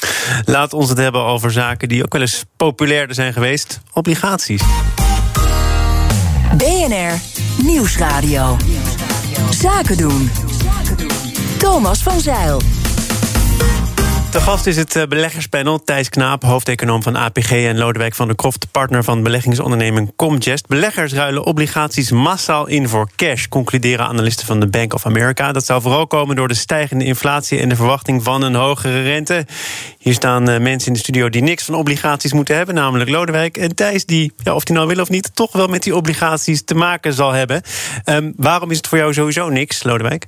Laat 0.45 0.73
ons 0.73 0.89
het 0.89 0.99
hebben 0.99 1.23
over 1.23 1.51
zaken 1.51 1.89
die 1.89 2.03
ook 2.05 2.13
wel 2.13 2.23
eens 2.23 2.45
populairder 2.57 3.15
zijn 3.15 3.33
geweest: 3.33 3.81
obligaties. 3.93 4.63
BNR 6.57 7.21
Nieuwsradio. 7.63 8.57
Zaken 9.51 9.97
doen. 9.97 10.48
Thomas 11.59 12.03
van 12.03 12.21
Zeil. 12.21 12.61
De 14.31 14.41
gast 14.41 14.67
is 14.67 14.77
het 14.77 14.97
eh, 14.97 15.07
beleggerspanel 15.07 15.85
Thijs 15.85 16.09
Knaap, 16.09 16.43
hoofdeconoom 16.43 17.03
van 17.03 17.17
APG... 17.17 17.51
en 17.51 17.79
Lodewijk 17.79 18.15
van 18.15 18.27
der 18.27 18.37
Kroft, 18.37 18.67
partner 18.71 19.05
van 19.05 19.23
beleggingsonderneming 19.23 20.13
Comgest. 20.17 20.67
Beleggers 20.67 21.13
ruilen 21.13 21.45
obligaties 21.45 22.11
massaal 22.11 22.67
in 22.67 22.89
voor 22.89 23.09
cash... 23.17 23.47
concluderen 23.47 24.07
analisten 24.07 24.47
van 24.47 24.61
de 24.61 24.67
Bank 24.67 24.95
of 24.95 25.07
America. 25.07 25.53
Dat 25.53 25.65
zou 25.65 25.83
vooral 25.83 26.07
komen 26.07 26.37
door 26.37 26.49
de 26.49 26.55
stijgende 26.55 27.05
inflatie... 27.05 27.61
en 27.61 27.69
de 27.69 27.77
verwachting 27.77 28.23
van 28.23 28.43
een 28.43 28.55
hogere 28.55 29.03
rente. 29.03 29.47
Hier 29.99 30.15
staan 30.15 30.49
eh, 30.49 30.61
mensen 30.61 30.89
in 30.89 30.93
de 30.93 30.99
studio 30.99 31.29
die 31.29 31.43
niks 31.43 31.65
van 31.65 31.75
obligaties 31.75 32.33
moeten 32.33 32.57
hebben... 32.57 32.75
namelijk 32.75 33.11
Lodewijk 33.11 33.57
en 33.57 33.75
Thijs, 33.75 34.05
die, 34.05 34.33
ja, 34.43 34.55
of 34.55 34.65
die 34.65 34.75
nou 34.75 34.89
wil 34.89 35.01
of 35.01 35.09
niet... 35.09 35.31
toch 35.35 35.53
wel 35.53 35.67
met 35.67 35.83
die 35.83 35.97
obligaties 35.97 36.65
te 36.65 36.75
maken 36.75 37.13
zal 37.13 37.33
hebben. 37.33 37.63
Um, 38.05 38.33
waarom 38.37 38.71
is 38.71 38.77
het 38.77 38.87
voor 38.87 38.99
jou 38.99 39.13
sowieso 39.13 39.49
niks, 39.49 39.83
Lodewijk? 39.83 40.27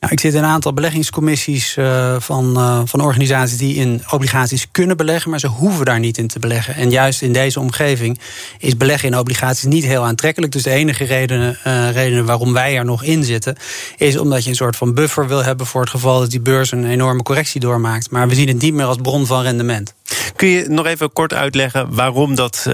Nou, 0.00 0.12
ik 0.12 0.20
zit 0.20 0.34
in 0.34 0.42
een 0.42 0.50
aantal 0.50 0.72
beleggingscommissies 0.72 1.76
uh, 1.76 2.16
van, 2.18 2.54
uh, 2.56 2.80
van 2.84 3.00
organisaties 3.00 3.58
die 3.58 3.74
in 3.74 4.02
obligaties 4.10 4.70
kunnen 4.70 4.96
beleggen, 4.96 5.30
maar 5.30 5.40
ze 5.40 5.46
hoeven 5.46 5.84
daar 5.84 5.98
niet 5.98 6.18
in 6.18 6.26
te 6.26 6.38
beleggen. 6.38 6.74
En 6.74 6.90
juist 6.90 7.22
in 7.22 7.32
deze 7.32 7.60
omgeving 7.60 8.20
is 8.58 8.76
beleggen 8.76 9.08
in 9.08 9.18
obligaties 9.18 9.64
niet 9.64 9.84
heel 9.84 10.04
aantrekkelijk. 10.04 10.52
Dus 10.52 10.62
de 10.62 10.70
enige 10.70 11.04
reden, 11.04 11.58
uh, 11.66 11.90
reden 11.92 12.24
waarom 12.24 12.52
wij 12.52 12.76
er 12.76 12.84
nog 12.84 13.02
in 13.04 13.24
zitten, 13.24 13.56
is 13.96 14.18
omdat 14.18 14.44
je 14.44 14.50
een 14.50 14.56
soort 14.56 14.76
van 14.76 14.94
buffer 14.94 15.28
wil 15.28 15.44
hebben 15.44 15.66
voor 15.66 15.80
het 15.80 15.90
geval 15.90 16.20
dat 16.20 16.30
die 16.30 16.40
beurs 16.40 16.72
een 16.72 16.86
enorme 16.86 17.22
correctie 17.22 17.60
doormaakt. 17.60 18.10
Maar 18.10 18.28
we 18.28 18.34
zien 18.34 18.48
het 18.48 18.62
niet 18.62 18.74
meer 18.74 18.86
als 18.86 18.98
bron 19.02 19.26
van 19.26 19.42
rendement. 19.42 19.94
Kun 20.36 20.48
je 20.48 20.68
nog 20.68 20.86
even 20.86 21.12
kort 21.12 21.34
uitleggen 21.34 21.94
waarom 21.94 22.34
dat 22.34 22.66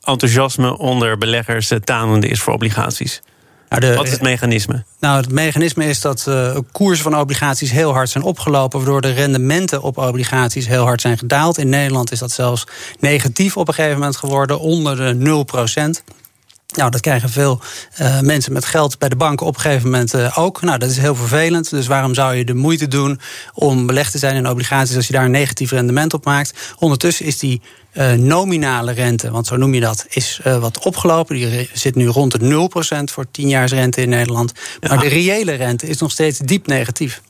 enthousiasme 0.00 0.78
onder 0.78 1.18
beleggers 1.18 1.72
tanende 1.84 2.28
is 2.28 2.40
voor 2.40 2.52
obligaties? 2.52 3.22
Nou, 3.80 3.94
Wat 3.94 4.06
is 4.06 4.12
het 4.12 4.22
mechanisme? 4.22 4.84
Nou, 5.00 5.16
het 5.16 5.30
mechanisme 5.30 5.84
is 5.84 6.00
dat 6.00 6.24
uh, 6.28 6.56
koersen 6.72 7.04
van 7.04 7.18
obligaties 7.18 7.70
heel 7.70 7.92
hard 7.92 8.08
zijn 8.08 8.24
opgelopen, 8.24 8.78
waardoor 8.78 9.00
de 9.00 9.12
rendementen 9.12 9.82
op 9.82 9.98
obligaties 9.98 10.66
heel 10.66 10.84
hard 10.84 11.00
zijn 11.00 11.18
gedaald. 11.18 11.58
In 11.58 11.68
Nederland 11.68 12.12
is 12.12 12.18
dat 12.18 12.30
zelfs 12.30 12.66
negatief 13.00 13.56
op 13.56 13.68
een 13.68 13.74
gegeven 13.74 13.98
moment 13.98 14.16
geworden, 14.16 14.60
onder 14.60 14.96
de 14.96 15.14
0 15.14 15.44
procent. 15.44 16.02
Nou, 16.74 16.90
dat 16.90 17.00
krijgen 17.00 17.30
veel 17.30 17.60
uh, 18.00 18.20
mensen 18.20 18.52
met 18.52 18.64
geld 18.64 18.98
bij 18.98 19.08
de 19.08 19.16
banken 19.16 19.46
op 19.46 19.54
een 19.54 19.60
gegeven 19.60 19.90
moment 19.90 20.14
uh, 20.14 20.38
ook. 20.38 20.62
Nou, 20.62 20.78
dat 20.78 20.90
is 20.90 20.96
heel 20.96 21.14
vervelend. 21.14 21.70
Dus 21.70 21.86
waarom 21.86 22.14
zou 22.14 22.34
je 22.34 22.44
de 22.44 22.54
moeite 22.54 22.88
doen 22.88 23.20
om 23.54 23.86
belegd 23.86 24.12
te 24.12 24.18
zijn 24.18 24.36
in 24.36 24.48
obligaties 24.48 24.96
als 24.96 25.06
je 25.06 25.12
daar 25.12 25.24
een 25.24 25.30
negatief 25.30 25.70
rendement 25.70 26.14
op 26.14 26.24
maakt? 26.24 26.74
Ondertussen 26.78 27.26
is 27.26 27.38
die 27.38 27.60
nominale 28.16 28.92
rente, 28.92 29.30
want 29.30 29.46
zo 29.46 29.56
noem 29.56 29.74
je 29.74 29.80
dat, 29.80 30.06
is 30.08 30.40
wat 30.60 30.84
opgelopen. 30.84 31.36
Die 31.36 31.70
zit 31.72 31.94
nu 31.94 32.06
rond 32.06 32.40
de 32.40 32.68
0% 33.08 33.12
voor 33.12 33.26
10 33.30 33.48
jaar 33.48 33.68
rente 33.68 34.00
in 34.00 34.08
Nederland. 34.08 34.52
Maar 34.88 34.98
de 34.98 35.08
reële 35.08 35.52
rente 35.52 35.86
is 35.86 35.98
nog 35.98 36.10
steeds 36.10 36.38
diep 36.38 36.66
negatief. 36.66 37.22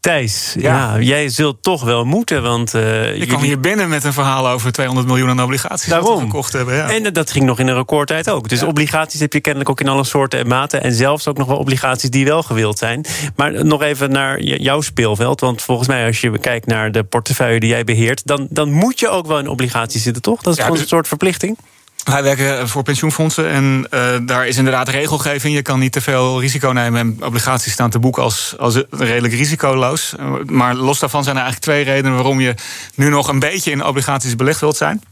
Thijs, 0.00 0.54
ja. 0.58 0.98
jij 1.00 1.28
zult 1.28 1.62
toch 1.62 1.84
wel 1.84 2.04
moeten. 2.04 2.42
Want, 2.42 2.74
uh, 2.74 2.82
je 3.16 3.26
jullie... 3.26 3.38
hier 3.38 3.60
binnen 3.60 3.88
met 3.88 4.04
een 4.04 4.12
verhaal 4.12 4.48
over 4.48 4.72
200 4.72 5.06
miljoen 5.06 5.28
aan 5.28 5.42
obligaties 5.42 5.88
Daarom. 5.88 6.20
gekocht 6.20 6.52
hebben. 6.52 6.74
Ja. 6.74 6.90
En 6.90 7.12
dat 7.12 7.30
ging 7.30 7.44
nog 7.44 7.58
in 7.58 7.68
een 7.68 7.74
recordtijd 7.74 8.30
ook. 8.30 8.48
Dus 8.48 8.62
obligaties 8.62 9.20
heb 9.20 9.32
je 9.32 9.40
kennelijk 9.40 9.70
ook 9.70 9.80
in 9.80 9.88
alle 9.88 10.04
soorten 10.04 10.38
en 10.38 10.46
maten. 10.46 10.82
En 10.82 10.92
zelfs 10.92 11.28
ook 11.28 11.38
nog 11.38 11.46
wel 11.46 11.56
obligaties 11.56 12.10
die 12.10 12.24
wel 12.24 12.42
gewild 12.42 12.78
zijn. 12.78 13.04
Maar 13.36 13.64
nog 13.64 13.82
even 13.82 14.10
naar 14.10 14.40
jouw 14.42 14.80
speelveld. 14.80 15.40
Want 15.40 15.62
volgens 15.62 15.88
mij, 15.88 16.06
als 16.06 16.20
je 16.20 16.38
kijkt 16.38 16.66
naar 16.66 16.92
de 16.92 17.04
portefeuille 17.04 17.60
die 17.60 17.68
jij 17.68 17.84
beheert, 17.84 18.26
dan, 18.26 18.46
dan 18.50 18.72
moet 18.72 19.00
je 19.00 19.08
ook 19.08 19.26
wel 19.26 19.38
in 19.38 19.48
obligaties 19.48 20.02
zitten, 20.02 20.22
toch? 20.22 20.42
Dat 20.42 20.52
is 20.52 20.58
gewoon 20.58 20.74
dus... 20.74 20.82
een 20.82 20.88
soort 20.88 21.08
verplichting. 21.08 21.56
Wij 22.04 22.22
werken 22.22 22.68
voor 22.68 22.82
pensioenfondsen 22.82 23.50
en 23.50 23.86
uh, 23.90 24.16
daar 24.22 24.46
is 24.46 24.56
inderdaad 24.56 24.88
regelgeving. 24.88 25.54
Je 25.54 25.62
kan 25.62 25.78
niet 25.78 25.92
te 25.92 26.00
veel 26.00 26.40
risico 26.40 26.70
nemen 26.70 27.00
en 27.00 27.24
obligaties 27.24 27.72
staan 27.72 27.90
te 27.90 27.98
boeken 27.98 28.22
als, 28.22 28.54
als 28.58 28.82
redelijk 28.90 29.34
risicoloos. 29.34 30.14
Maar 30.46 30.74
los 30.74 30.98
daarvan 30.98 31.24
zijn 31.24 31.36
er 31.36 31.42
eigenlijk 31.42 31.72
twee 31.72 31.94
redenen 31.94 32.14
waarom 32.14 32.40
je 32.40 32.54
nu 32.94 33.08
nog 33.08 33.28
een 33.28 33.38
beetje 33.38 33.70
in 33.70 33.84
obligaties 33.84 34.36
belegd 34.36 34.60
wilt 34.60 34.76
zijn. 34.76 35.02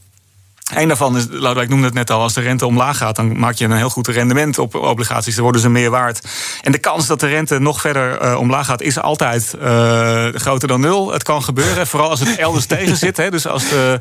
Een 0.75 0.89
daarvan 0.89 1.17
is, 1.17 1.27
Lodewijk 1.31 1.69
noemde 1.69 1.85
het 1.85 1.95
net 1.95 2.11
al, 2.11 2.21
als 2.21 2.35
de 2.35 2.41
rente 2.41 2.67
omlaag 2.67 2.97
gaat, 2.97 3.17
dan 3.17 3.39
maak 3.39 3.55
je 3.55 3.65
een 3.65 3.73
heel 3.73 3.91
goed 3.91 4.09
rendement 4.09 4.59
op 4.59 4.75
obligaties. 4.75 5.35
Dan 5.35 5.43
worden 5.43 5.61
ze 5.61 5.69
meer 5.69 5.91
waard. 5.91 6.21
En 6.63 6.73
de 6.73 6.79
kans 6.79 7.07
dat 7.07 7.21
de 7.21 7.27
rente 7.27 7.59
nog 7.59 7.81
verder 7.81 8.23
uh, 8.23 8.39
omlaag 8.39 8.67
gaat, 8.67 8.83
is 8.83 8.99
altijd 8.99 9.55
uh, 9.63 10.27
groter 10.33 10.69
dan 10.69 10.81
nul. 10.81 11.13
Het 11.13 11.23
kan 11.23 11.43
gebeuren, 11.43 11.87
vooral 11.87 12.11
als 12.11 12.21
het 12.21 12.37
elders 12.47 12.67
tegen 12.67 12.97
zit. 12.97 13.17
Hè. 13.17 13.31
Dus 13.31 13.47
als 13.47 13.69
de 13.69 13.99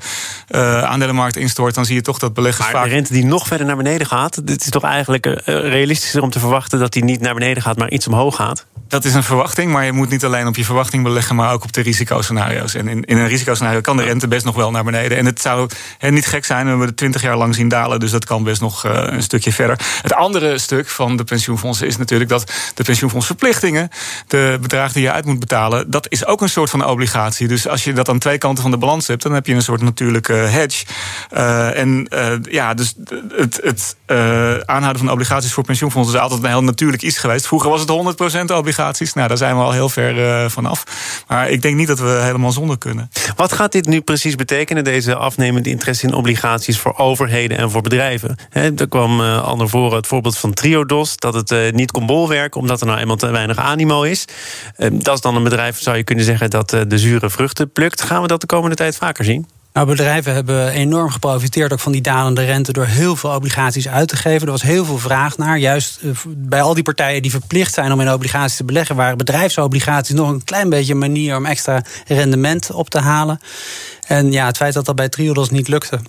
uh, 0.49 0.83
aandelenmarkt 0.83 1.35
instort, 1.35 1.75
dan 1.75 1.85
zie 1.85 1.95
je 1.95 2.01
toch 2.01 2.19
dat 2.19 2.33
beleggers 2.33 2.65
maar 2.65 2.75
vaak... 2.75 2.83
de 2.83 2.89
rente 2.89 3.13
die 3.13 3.25
nog 3.25 3.47
verder 3.47 3.67
naar 3.67 3.77
beneden 3.77 4.07
gaat, 4.07 4.35
het 4.35 4.61
is 4.61 4.69
toch 4.69 4.83
eigenlijk 4.83 5.25
realistischer 5.45 6.21
om 6.21 6.29
te 6.29 6.39
verwachten 6.39 6.79
dat 6.79 6.93
die 6.93 7.03
niet 7.03 7.19
naar 7.19 7.33
beneden 7.33 7.63
gaat, 7.63 7.77
maar 7.77 7.89
iets 7.89 8.07
omhoog 8.07 8.35
gaat? 8.35 8.65
Dat 8.91 9.05
is 9.05 9.13
een 9.13 9.23
verwachting, 9.23 9.71
maar 9.71 9.85
je 9.85 9.91
moet 9.91 10.09
niet 10.09 10.25
alleen 10.25 10.47
op 10.47 10.55
je 10.55 10.65
verwachting 10.65 11.03
beleggen, 11.03 11.35
maar 11.35 11.53
ook 11.53 11.63
op 11.63 11.73
de 11.73 11.81
risicoscenario's. 11.81 12.73
En 12.73 12.87
in, 12.87 13.03
in 13.03 13.17
een 13.17 13.27
risicoscenario 13.27 13.81
kan 13.81 13.97
de 13.97 14.03
rente 14.03 14.27
best 14.27 14.45
nog 14.45 14.55
wel 14.55 14.71
naar 14.71 14.83
beneden. 14.83 15.17
En 15.17 15.25
het 15.25 15.41
zou 15.41 15.69
niet 15.99 16.25
gek 16.25 16.45
zijn, 16.45 16.60
we 16.63 16.69
hebben 16.69 16.87
het 16.87 16.97
twintig 16.97 17.21
jaar 17.21 17.37
lang 17.37 17.55
zien 17.55 17.67
dalen, 17.67 17.99
dus 17.99 18.11
dat 18.11 18.25
kan 18.25 18.43
best 18.43 18.61
nog 18.61 18.85
uh, 18.85 18.91
een 18.93 19.23
stukje 19.23 19.51
verder. 19.51 19.79
Het 20.01 20.13
andere 20.13 20.57
stuk 20.57 20.89
van 20.89 21.17
de 21.17 21.23
pensioenfondsen 21.23 21.87
is 21.87 21.97
natuurlijk 21.97 22.29
dat 22.29 22.51
de 22.73 22.83
pensioenfondsverplichtingen, 22.83 23.89
de 24.27 24.57
bedragen 24.61 24.93
die 24.93 25.03
je 25.03 25.11
uit 25.11 25.25
moet 25.25 25.39
betalen, 25.39 25.91
dat 25.91 26.05
is 26.09 26.25
ook 26.25 26.41
een 26.41 26.49
soort 26.49 26.69
van 26.69 26.85
obligatie. 26.85 27.47
Dus 27.47 27.67
als 27.67 27.83
je 27.83 27.93
dat 27.93 28.09
aan 28.09 28.19
twee 28.19 28.37
kanten 28.37 28.61
van 28.61 28.71
de 28.71 28.77
balans 28.77 29.07
hebt, 29.07 29.23
dan 29.23 29.33
heb 29.33 29.47
je 29.47 29.53
een 29.53 29.61
soort 29.61 29.81
natuurlijke 29.81 30.33
hedge. 30.33 30.85
Uh, 31.33 31.77
en 31.77 32.07
uh, 32.13 32.31
ja, 32.49 32.73
dus 32.73 32.95
het, 33.35 33.59
het 33.63 33.95
aanhouden 34.65 35.01
van 35.01 35.11
obligaties 35.11 35.53
voor 35.53 35.63
pensioenfondsen 35.63 36.15
is 36.15 36.21
altijd 36.21 36.43
een 36.43 36.49
heel 36.49 36.63
natuurlijk 36.63 37.01
iets 37.01 37.17
geweest. 37.17 37.47
Vroeger 37.47 37.69
was 37.69 37.81
het 37.81 38.51
100% 38.51 38.55
obligatie 38.55 39.09
nou, 39.13 39.27
daar 39.27 39.37
zijn 39.37 39.55
we 39.55 39.61
al 39.61 39.71
heel 39.71 39.89
ver 39.89 40.49
vanaf. 40.51 40.83
Maar 41.27 41.49
ik 41.49 41.61
denk 41.61 41.75
niet 41.75 41.87
dat 41.87 41.99
we 41.99 42.19
helemaal 42.21 42.51
zonder 42.51 42.77
kunnen. 42.77 43.11
Wat 43.35 43.53
gaat 43.53 43.71
dit 43.71 43.87
nu 43.87 44.01
precies 44.01 44.35
betekenen, 44.35 44.83
deze 44.83 45.15
afnemende 45.15 45.69
interesse 45.69 46.07
in 46.07 46.13
obligaties 46.13 46.40
voor 46.79 46.97
overheden 46.97 47.57
en 47.57 47.71
voor 47.71 47.81
bedrijven? 47.81 48.35
He, 48.49 48.71
er 48.75 48.87
kwam 48.87 49.19
uh, 49.19 49.43
al 49.43 49.55
naar 49.55 49.67
voren 49.67 49.97
het 49.97 50.07
voorbeeld 50.07 50.37
van 50.37 50.53
Triodos, 50.53 51.17
dat 51.17 51.33
het 51.33 51.51
uh, 51.51 51.71
niet 51.71 51.91
kon 51.91 52.05
bolwerken 52.05 52.61
omdat 52.61 52.81
er 52.81 52.87
nou 52.87 52.99
eenmaal 52.99 53.15
te 53.15 53.31
weinig 53.31 53.57
animo 53.57 54.03
is. 54.03 54.25
dat 54.91 55.15
is 55.15 55.21
dan 55.21 55.35
een 55.35 55.43
bedrijf, 55.43 55.81
zou 55.81 55.97
je 55.97 56.03
kunnen 56.03 56.25
zeggen, 56.25 56.49
dat 56.49 56.69
de 56.69 56.97
zure 56.97 57.29
vruchten 57.29 57.71
plukt. 57.71 58.01
Gaan 58.01 58.21
we 58.21 58.27
dat 58.27 58.41
de 58.41 58.47
komende 58.47 58.75
tijd 58.75 58.97
vaker 58.97 59.25
zien? 59.25 59.47
Nou, 59.73 59.87
bedrijven 59.87 60.33
hebben 60.33 60.71
enorm 60.71 61.09
geprofiteerd 61.09 61.73
ook 61.73 61.79
van 61.79 61.91
die 61.91 62.01
dalende 62.01 62.45
rente 62.45 62.71
door 62.71 62.85
heel 62.85 63.15
veel 63.15 63.29
obligaties 63.29 63.87
uit 63.87 64.07
te 64.07 64.15
geven. 64.15 64.45
Er 64.45 64.51
was 64.51 64.61
heel 64.61 64.85
veel 64.85 64.97
vraag 64.97 65.37
naar. 65.37 65.57
Juist 65.57 65.99
eh, 66.01 66.09
bij 66.27 66.61
al 66.61 66.73
die 66.73 66.83
partijen 66.83 67.21
die 67.21 67.31
verplicht 67.31 67.73
zijn 67.73 67.91
om 67.91 68.01
in 68.01 68.11
obligaties 68.11 68.57
te 68.57 68.63
beleggen, 68.63 68.95
waren 68.95 69.17
bedrijfsobligaties 69.17 70.15
nog 70.15 70.29
een 70.29 70.43
klein 70.43 70.69
beetje 70.69 70.93
een 70.93 70.99
manier 70.99 71.35
om 71.35 71.45
extra 71.45 71.83
rendement 72.07 72.71
op 72.71 72.89
te 72.89 72.99
halen. 72.99 73.39
En 74.07 74.31
ja, 74.31 74.45
het 74.45 74.57
feit 74.57 74.73
dat 74.73 74.85
dat 74.85 74.95
bij 74.95 75.09
Triodos 75.09 75.49
niet 75.49 75.67
lukte, 75.67 75.99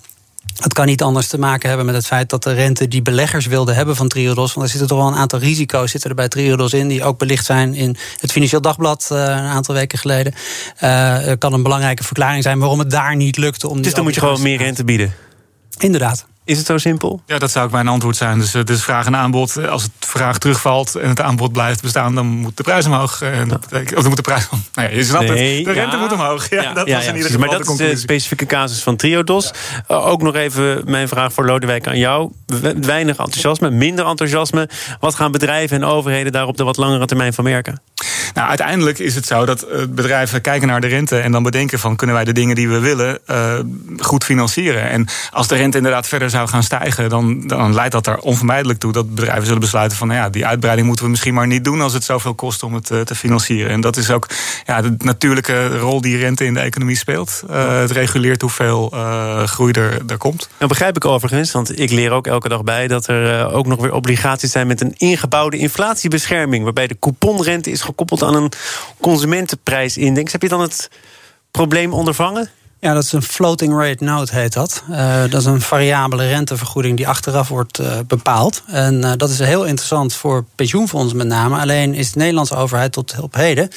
het 0.57 0.73
kan 0.73 0.85
niet 0.85 1.01
anders 1.01 1.27
te 1.27 1.39
maken 1.39 1.67
hebben 1.67 1.85
met 1.85 1.95
het 1.95 2.05
feit 2.05 2.29
dat 2.29 2.43
de 2.43 2.53
rente 2.53 2.87
die 2.87 3.01
beleggers 3.01 3.45
wilden 3.45 3.75
hebben 3.75 3.95
van 3.95 4.07
Triodos. 4.07 4.53
Want 4.53 4.65
er 4.65 4.71
zitten 4.71 4.87
toch 4.87 4.97
wel 4.97 5.07
een 5.07 5.19
aantal 5.19 5.39
risico's 5.39 5.91
zitten 5.91 6.09
er 6.09 6.15
bij 6.15 6.27
Triodos 6.27 6.73
in, 6.73 6.87
die 6.87 7.03
ook 7.03 7.17
belicht 7.17 7.45
zijn 7.45 7.73
in 7.73 7.95
het 8.19 8.31
Financieel 8.31 8.61
Dagblad 8.61 9.09
uh, 9.11 9.17
een 9.17 9.27
aantal 9.27 9.75
weken 9.75 9.97
geleden. 9.97 10.33
Uh, 10.83 11.17
kan 11.37 11.53
een 11.53 11.63
belangrijke 11.63 12.03
verklaring 12.03 12.43
zijn 12.43 12.59
waarom 12.59 12.79
het 12.79 12.89
daar 12.89 13.15
niet 13.15 13.37
lukte. 13.37 13.69
Om 13.69 13.81
dus 13.81 13.93
dan 13.93 14.03
moet 14.03 14.13
je 14.13 14.19
gewoon 14.19 14.41
meer 14.41 14.57
rente 14.57 14.83
bieden. 14.83 15.13
Inderdaad. 15.77 16.25
Is 16.45 16.57
het 16.57 16.65
zo 16.65 16.77
simpel? 16.77 17.21
Ja, 17.25 17.37
dat 17.37 17.51
zou 17.51 17.65
ook 17.65 17.71
mijn 17.71 17.87
antwoord 17.87 18.15
zijn. 18.15 18.39
Dus, 18.39 18.51
dus 18.51 18.83
vraag 18.83 19.05
en 19.05 19.15
aanbod. 19.15 19.67
Als 19.67 19.83
het 19.83 19.91
vraag 19.99 20.37
terugvalt 20.37 20.95
en 20.95 21.09
het 21.09 21.21
aanbod 21.21 21.51
blijft 21.51 21.81
bestaan, 21.81 22.15
dan 22.15 22.25
moet 22.25 22.57
de 22.57 22.63
prijs 22.63 22.85
omhoog. 22.85 23.21
En 23.21 23.47
dat 23.47 23.59
betekent, 23.59 23.95
of 23.95 23.99
dan 23.99 24.07
moet 24.07 24.15
de 24.15 24.21
prijs. 24.21 24.47
Nou 24.73 24.89
ja, 24.89 24.95
je 24.95 25.03
snapt 25.03 25.27
nee, 25.27 25.55
het. 25.55 25.65
De 25.65 25.71
rente 25.71 25.97
moet 25.97 26.11
omhoog. 26.11 26.49
Ja, 26.49 26.61
ja 26.61 26.73
dat 26.73 26.89
was 26.89 27.05
in 27.05 27.15
ieder 27.15 27.31
geval 27.31 27.47
Maar 27.47 27.57
dat 27.57 27.69
is 27.69 27.77
de 27.77 27.95
specifieke 27.95 28.45
casus 28.45 28.83
van 28.83 28.95
Triodos. 28.95 29.51
Ook 29.87 30.21
nog 30.21 30.35
even 30.35 30.81
mijn 30.85 31.07
vraag 31.07 31.33
voor 31.33 31.45
Lodewijk 31.45 31.87
aan 31.87 31.97
jou. 31.97 32.31
Weinig 32.81 33.17
enthousiasme, 33.17 33.69
minder 33.69 34.05
enthousiasme. 34.05 34.69
Wat 34.99 35.15
gaan 35.15 35.31
bedrijven 35.31 35.77
en 35.77 35.83
overheden 35.83 36.31
daar 36.31 36.47
op 36.47 36.57
de 36.57 36.63
wat 36.63 36.77
langere 36.77 37.05
termijn 37.05 37.33
van 37.33 37.43
merken? 37.43 37.81
Nou, 38.33 38.47
uiteindelijk 38.47 38.99
is 38.99 39.15
het 39.15 39.25
zo 39.25 39.45
dat 39.45 39.65
bedrijven 39.89 40.41
kijken 40.41 40.67
naar 40.67 40.81
de 40.81 40.87
rente 40.87 41.17
en 41.17 41.31
dan 41.31 41.43
bedenken 41.43 41.79
van 41.79 41.95
kunnen 41.95 42.15
wij 42.15 42.25
de 42.25 42.33
dingen 42.33 42.55
die 42.55 42.69
we 42.69 42.79
willen 42.79 43.19
uh, 43.31 43.53
goed 43.97 44.23
financieren. 44.23 44.89
En 44.89 45.07
als 45.31 45.47
de 45.47 45.55
rente 45.55 45.77
inderdaad 45.77 46.07
verder 46.07 46.29
zou 46.29 46.47
gaan 46.47 46.63
stijgen, 46.63 47.09
dan, 47.09 47.47
dan 47.47 47.73
leidt 47.73 47.91
dat 47.91 48.07
er 48.07 48.17
onvermijdelijk 48.17 48.79
toe 48.79 48.91
dat 48.91 49.15
bedrijven 49.15 49.45
zullen 49.45 49.59
besluiten 49.59 49.97
van 49.97 50.07
nou 50.07 50.19
ja, 50.19 50.29
die 50.29 50.45
uitbreiding 50.45 50.87
moeten 50.87 51.05
we 51.05 51.11
misschien 51.11 51.33
maar 51.33 51.47
niet 51.47 51.63
doen 51.63 51.81
als 51.81 51.93
het 51.93 52.03
zoveel 52.03 52.33
kost 52.33 52.63
om 52.63 52.73
het 52.73 52.89
uh, 52.89 53.01
te 53.01 53.15
financieren. 53.15 53.71
En 53.71 53.81
dat 53.81 53.97
is 53.97 54.11
ook 54.11 54.27
ja, 54.65 54.81
de 54.81 54.95
natuurlijke 54.97 55.77
rol 55.77 56.01
die 56.01 56.17
rente 56.17 56.45
in 56.45 56.53
de 56.53 56.59
economie 56.59 56.97
speelt. 56.97 57.43
Het 57.51 57.91
reguleert 57.91 58.41
hoeveel 58.41 58.93
groei 59.45 59.71
er, 59.71 60.01
er 60.07 60.17
komt. 60.17 60.49
Nou 60.57 60.69
begrijp 60.69 60.95
ik 60.95 61.05
overigens, 61.05 61.51
want 61.51 61.79
ik 61.79 61.91
leer 61.91 62.11
ook 62.11 62.27
elke 62.27 62.49
dag 62.49 62.63
bij 62.63 62.87
dat 62.87 63.07
er 63.07 63.51
ook 63.51 63.65
nog 63.65 63.81
weer 63.81 63.93
obligaties 63.93 64.51
zijn 64.51 64.67
met 64.67 64.81
een 64.81 64.93
ingebouwde 64.97 65.57
inflatiebescherming, 65.57 66.63
waarbij 66.63 66.87
de 66.87 66.99
couponrente 66.99 67.71
is 67.71 67.81
gekoppeld 67.81 68.22
aan 68.25 68.35
een 68.35 68.51
consumentenprijsindex. 69.01 70.31
Heb 70.31 70.41
je 70.41 70.49
dan 70.49 70.61
het 70.61 70.89
probleem 71.51 71.93
ondervangen? 71.93 72.49
Ja, 72.83 72.93
dat 72.93 73.03
is 73.03 73.11
een 73.11 73.21
floating 73.21 73.73
rate 73.73 74.03
note, 74.03 74.35
heet 74.35 74.53
dat. 74.53 74.83
Uh, 74.89 75.21
dat 75.21 75.41
is 75.41 75.45
een 75.45 75.61
variabele 75.61 76.27
rentevergoeding 76.27 76.97
die 76.97 77.07
achteraf 77.07 77.47
wordt 77.47 77.79
uh, 77.79 77.97
bepaald. 78.07 78.63
En 78.67 79.03
uh, 79.03 79.11
dat 79.17 79.29
is 79.29 79.39
heel 79.39 79.63
interessant 79.63 80.13
voor 80.13 80.45
pensioenfondsen 80.55 81.17
met 81.17 81.27
name. 81.27 81.59
Alleen 81.59 81.93
is 81.93 82.11
de 82.11 82.19
Nederlandse 82.19 82.55
overheid 82.55 82.91
tot 82.91 83.15
op 83.21 83.33
heden... 83.35 83.69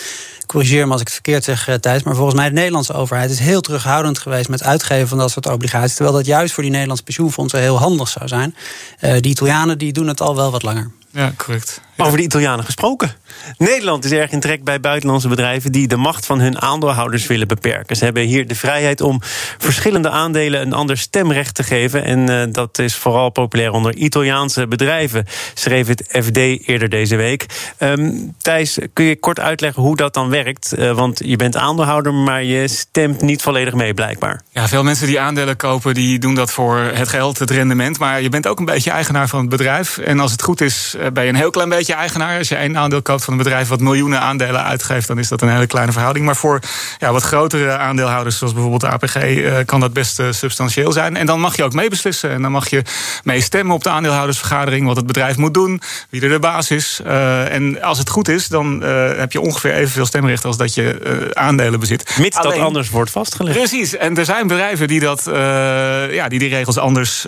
corrigeer 0.47 0.87
me 0.87 0.93
als 0.93 1.01
ik 1.01 1.07
het 1.07 1.15
verkeerd 1.15 1.45
zeg, 1.45 1.79
Thijs... 1.81 2.03
maar 2.03 2.15
volgens 2.15 2.37
mij 2.37 2.49
de 2.49 2.55
Nederlandse 2.55 2.93
overheid 2.93 3.31
is 3.31 3.39
heel 3.39 3.61
terughoudend 3.61 4.19
geweest... 4.19 4.49
met 4.49 4.63
uitgeven 4.63 5.09
van 5.09 5.19
dat 5.19 5.31
soort 5.31 5.49
obligaties. 5.49 5.95
Terwijl 5.95 6.17
dat 6.17 6.27
juist 6.27 6.55
voor 6.55 6.63
die 6.63 6.73
Nederlandse 6.73 7.05
pensioenfondsen 7.05 7.61
heel 7.61 7.79
handig 7.79 8.09
zou 8.09 8.29
zijn. 8.29 8.55
die 9.01 9.31
Italianen 9.31 9.79
die 9.79 9.93
doen 9.93 10.07
het 10.07 10.21
al 10.21 10.37
wel 10.37 10.51
wat 10.51 10.63
langer. 10.63 10.91
Ja, 11.17 11.33
correct. 11.37 11.81
Over 11.97 12.17
de 12.17 12.23
Italianen 12.23 12.65
gesproken. 12.65 13.15
Nederland 13.59 14.05
is 14.05 14.11
erg 14.11 14.31
in 14.31 14.41
trek 14.41 14.65
bij 14.65 14.81
buitenlandse 14.81 15.29
bedrijven 15.29 15.73
die 15.73 15.89
de 15.89 15.97
macht 15.97 16.27
van 16.27 16.41
hun 16.41 16.61
aandeelhouders 16.61 17.27
willen 17.27 17.49
beperken. 17.49 17.97
Ze 17.97 18.05
hebben 18.05 18.23
hier 18.23 18.47
de 18.47 18.55
vrijheid 18.55 19.01
om 19.01 19.21
verschillende 19.59 20.11
aandelen 20.11 20.61
een 20.61 20.73
ander 20.73 20.99
stemrecht 20.99 21.55
te 21.55 21.63
geven. 21.63 22.05
En 22.05 22.31
uh, 22.31 22.43
dat 22.53 22.79
is 22.79 22.95
vooral 22.95 23.31
populair 23.31 23.73
onder 23.73 23.95
Italiaanse 23.95 24.67
bedrijven, 24.67 25.25
schreef 25.55 25.87
het 25.87 26.05
FD 26.09 26.37
eerder 26.37 26.89
deze 26.89 27.17
week. 27.17 27.47
Um, 27.79 28.35
Thijs, 28.39 28.79
kun 28.93 29.05
je 29.05 29.19
kort 29.19 29.41
uitleggen 29.41 29.83
hoe 29.83 29.97
dat 29.97 30.15
dan 30.15 30.29
werkt? 30.29 30.75
Uh, 30.79 30.93
want 30.93 31.21
je 31.25 31.37
bent 31.37 31.57
aandeelhouder, 31.57 32.15
maar 32.15 32.45
je 32.45 32.69
stemt 32.69 33.21
niet 33.21 33.43
volledig 33.43 33.75
mee, 33.75 33.95
blijkbaar. 33.95 34.43
Ja, 34.51 34.69
veel 34.69 34.83
mensen 34.83 35.07
die 35.07 35.21
aandelen 35.21 35.57
kopen, 35.57 35.95
die 35.95 36.19
doen 36.19 36.35
dat 36.35 36.51
voor 36.51 36.79
het 36.79 37.09
geld, 37.09 37.39
het 37.39 37.51
rendement. 37.51 37.99
Maar 37.99 38.23
je 38.23 38.29
bent 38.29 38.47
ook 38.47 38.59
een 38.59 38.65
beetje 38.65 38.91
eigenaar 38.91 39.29
van 39.29 39.41
het 39.41 39.49
bedrijf. 39.49 39.99
En 39.99 40.21
als 40.21 40.33
het 40.33 40.43
goed 40.43 40.61
is, 40.61 40.95
eh, 40.99 41.06
ben 41.13 41.23
je 41.25 41.29
een 41.29 41.35
heel 41.35 41.51
klein 41.51 41.69
beetje 41.69 41.95
eigenaar. 41.95 42.39
Als 42.39 42.49
je 42.49 42.57
één 42.57 42.79
aandeel 42.79 43.03
koopt 43.03 43.25
van 43.25 43.33
een 43.33 43.39
bedrijf 43.39 43.69
wat 43.69 43.81
miljoenen 43.81 44.21
aandelen 44.21 44.65
uitgeeft, 44.65 45.07
dan 45.07 45.19
is 45.19 45.29
dat 45.29 45.43
een 45.43 45.49
hele 45.49 45.67
kleine 45.67 45.93
verhouding. 45.93 46.27
Maar 46.27 46.37
voor 46.37 46.61
ja, 46.99 47.13
wat 47.13 47.23
grotere 47.23 47.77
aandeelhouders, 47.77 48.39
zoals 48.39 48.53
bijvoorbeeld 48.53 48.81
de 48.81 48.89
APG, 48.89 49.17
uh, 49.17 49.55
kan 49.65 49.81
dat 49.81 49.93
best 49.93 50.21
uh, 50.21 50.27
substantieel 50.31 50.93
zijn. 50.93 51.17
En 51.17 51.27
dan 51.27 51.41
mag 51.41 51.57
je 51.57 51.65
ook 51.65 51.73
meebeslissen. 51.73 52.31
En 52.31 52.43
dan 52.43 52.51
mag 52.51 52.69
je 52.71 52.83
mee 53.25 53.41
stemmen 53.41 53.75
op 53.75 53.83
de 53.83 53.91
aandeelhoudersvergadering, 53.91 54.87
wat 54.87 54.97
het 54.97 55.07
bedrijf 55.07 55.37
moet 55.37 55.55
doen, 55.55 55.81
wie 56.11 56.23
er 56.23 56.29
de 56.29 56.39
baas 56.39 56.71
is. 56.71 57.01
Uh, 57.07 57.53
en 57.53 57.83
als 57.83 57.99
het 57.99 58.09
goed 58.09 58.29
is, 58.29 58.49
dan 58.49 58.83
heb 59.17 59.33
je 59.33 59.41
ongeveer 59.41 59.73
evenveel 59.73 60.07
stemrecht 60.07 60.45
als 60.45 60.57
dat 60.57 60.75
je 60.75 61.31
aandelen 61.33 61.81
bezit. 61.81 62.17
Mits 62.19 62.41
dat 62.43 62.59
anders 62.59 62.91
wordt 62.91 63.11
vastgelegd. 63.11 63.59
Precies. 63.59 63.97
En 63.97 64.17
er 64.17 64.25
zijn 64.25 64.47
bedrijven 64.47 64.89
die, 64.89 65.01
dat, 65.01 65.23
ja, 66.11 66.29
die 66.29 66.39
die 66.39 66.49
regels 66.49 66.79
anders 66.79 67.27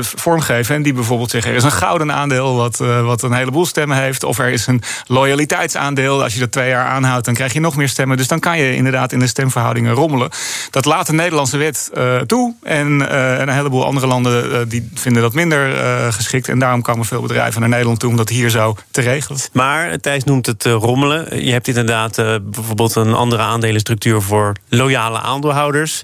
vormgeven. 0.00 0.74
En 0.74 0.82
die 0.82 0.92
bijvoorbeeld 0.92 1.30
zeggen: 1.30 1.50
er 1.50 1.56
is 1.56 1.64
een 1.64 1.72
gouden 1.72 2.12
aandeel 2.12 2.56
wat, 2.56 2.76
wat 3.06 3.22
een 3.22 3.32
heleboel 3.32 3.66
stemmen 3.66 3.96
heeft. 3.96 4.24
Of 4.24 4.38
er 4.38 4.48
is 4.48 4.66
een 4.66 4.82
loyaliteitsaandeel. 5.06 6.22
Als 6.22 6.34
je 6.34 6.40
dat 6.40 6.52
twee 6.52 6.68
jaar 6.68 6.86
aanhoudt, 6.86 7.24
dan 7.24 7.34
krijg 7.34 7.52
je 7.52 7.60
nog 7.60 7.76
meer 7.76 7.88
stemmen. 7.88 8.16
Dus 8.16 8.28
dan 8.28 8.40
kan 8.40 8.58
je 8.58 8.74
inderdaad 8.74 9.12
in 9.12 9.18
de 9.18 9.26
stemverhoudingen 9.26 9.94
rommelen. 9.94 10.30
Dat 10.70 10.84
laat 10.84 11.06
de 11.06 11.12
Nederlandse 11.12 11.56
wet 11.56 11.90
uh, 11.94 12.20
toe. 12.20 12.54
En 12.62 13.00
uh, 13.00 13.38
een 13.38 13.48
heleboel 13.48 13.84
andere 13.84 14.06
landen 14.06 14.50
uh, 14.50 14.58
die 14.68 14.90
vinden 14.94 15.22
dat 15.22 15.32
minder 15.32 15.74
geschikt. 16.12 16.48
En 16.48 16.58
daarom 16.58 16.82
komen 16.82 17.04
veel 17.04 17.22
bedrijven 17.22 17.60
naar 17.60 17.68
Nederland 17.68 18.00
toe 18.00 18.10
om 18.10 18.16
dat 18.16 18.28
hier 18.28 18.50
zo 18.50 18.76
te 18.90 19.00
regelen. 19.00 19.40
Maar 19.52 19.98
Thijs 19.98 20.24
noemt 20.24 20.46
het 20.46 20.64
rommelen. 20.64 21.44
Je 21.44 21.52
hebt 21.52 21.68
inderdaad 21.68 22.16
bijvoorbeeld 22.42 22.94
een 22.94 23.14
andere 23.14 23.42
aandelenstructuur 23.42 24.22
voor 24.22 24.52
loyale 24.68 25.20
aandeelhouders. 25.20 26.02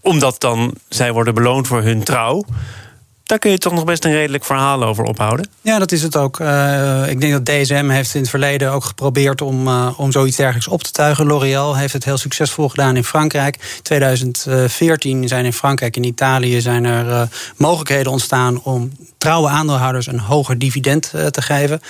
Omdat 0.00 0.40
dan 0.40 0.74
zij 0.88 1.12
worden 1.12 1.34
beloond 1.34 1.66
voor 1.66 1.82
hun 1.82 2.02
trouw. 2.02 2.44
Daar 3.32 3.40
kun 3.40 3.50
je 3.50 3.58
toch 3.58 3.72
nog 3.72 3.84
best 3.84 4.04
een 4.04 4.12
redelijk 4.12 4.44
verhaal 4.44 4.84
over 4.84 5.04
ophouden. 5.04 5.48
Ja, 5.60 5.78
dat 5.78 5.92
is 5.92 6.02
het 6.02 6.16
ook. 6.16 6.40
Uh, 6.40 7.08
ik 7.08 7.20
denk 7.20 7.32
dat 7.32 7.44
DSM 7.44 7.88
heeft 7.88 8.14
in 8.14 8.20
het 8.20 8.30
verleden 8.30 8.72
ook 8.72 8.84
geprobeerd 8.84 9.40
om, 9.40 9.68
uh, 9.68 9.88
om 9.96 10.12
zoiets 10.12 10.36
dergelijks 10.36 10.68
op 10.68 10.82
te 10.82 10.90
tuigen. 10.90 11.26
L'Oréal 11.26 11.76
heeft 11.76 11.92
het 11.92 12.04
heel 12.04 12.16
succesvol 12.18 12.68
gedaan 12.68 12.96
in 12.96 13.04
Frankrijk. 13.04 13.80
2014 13.82 15.28
zijn 15.28 15.44
in 15.44 15.52
Frankrijk 15.52 15.96
en 15.96 16.04
Italië 16.04 16.60
zijn 16.60 16.84
er 16.84 17.06
uh, 17.06 17.22
mogelijkheden 17.56 18.12
ontstaan 18.12 18.62
om 18.62 18.92
trouwe 19.18 19.48
aandeelhouders 19.48 20.06
een 20.06 20.20
hoger 20.20 20.58
dividend 20.58 21.10
te 21.30 21.42
geven. 21.42 21.80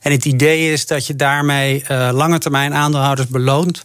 En 0.00 0.12
het 0.12 0.24
idee 0.24 0.72
is 0.72 0.86
dat 0.86 1.06
je 1.06 1.16
daarmee 1.16 1.84
lange 2.12 2.38
termijn 2.38 2.74
aandeelhouders 2.74 3.28
beloont 3.28 3.84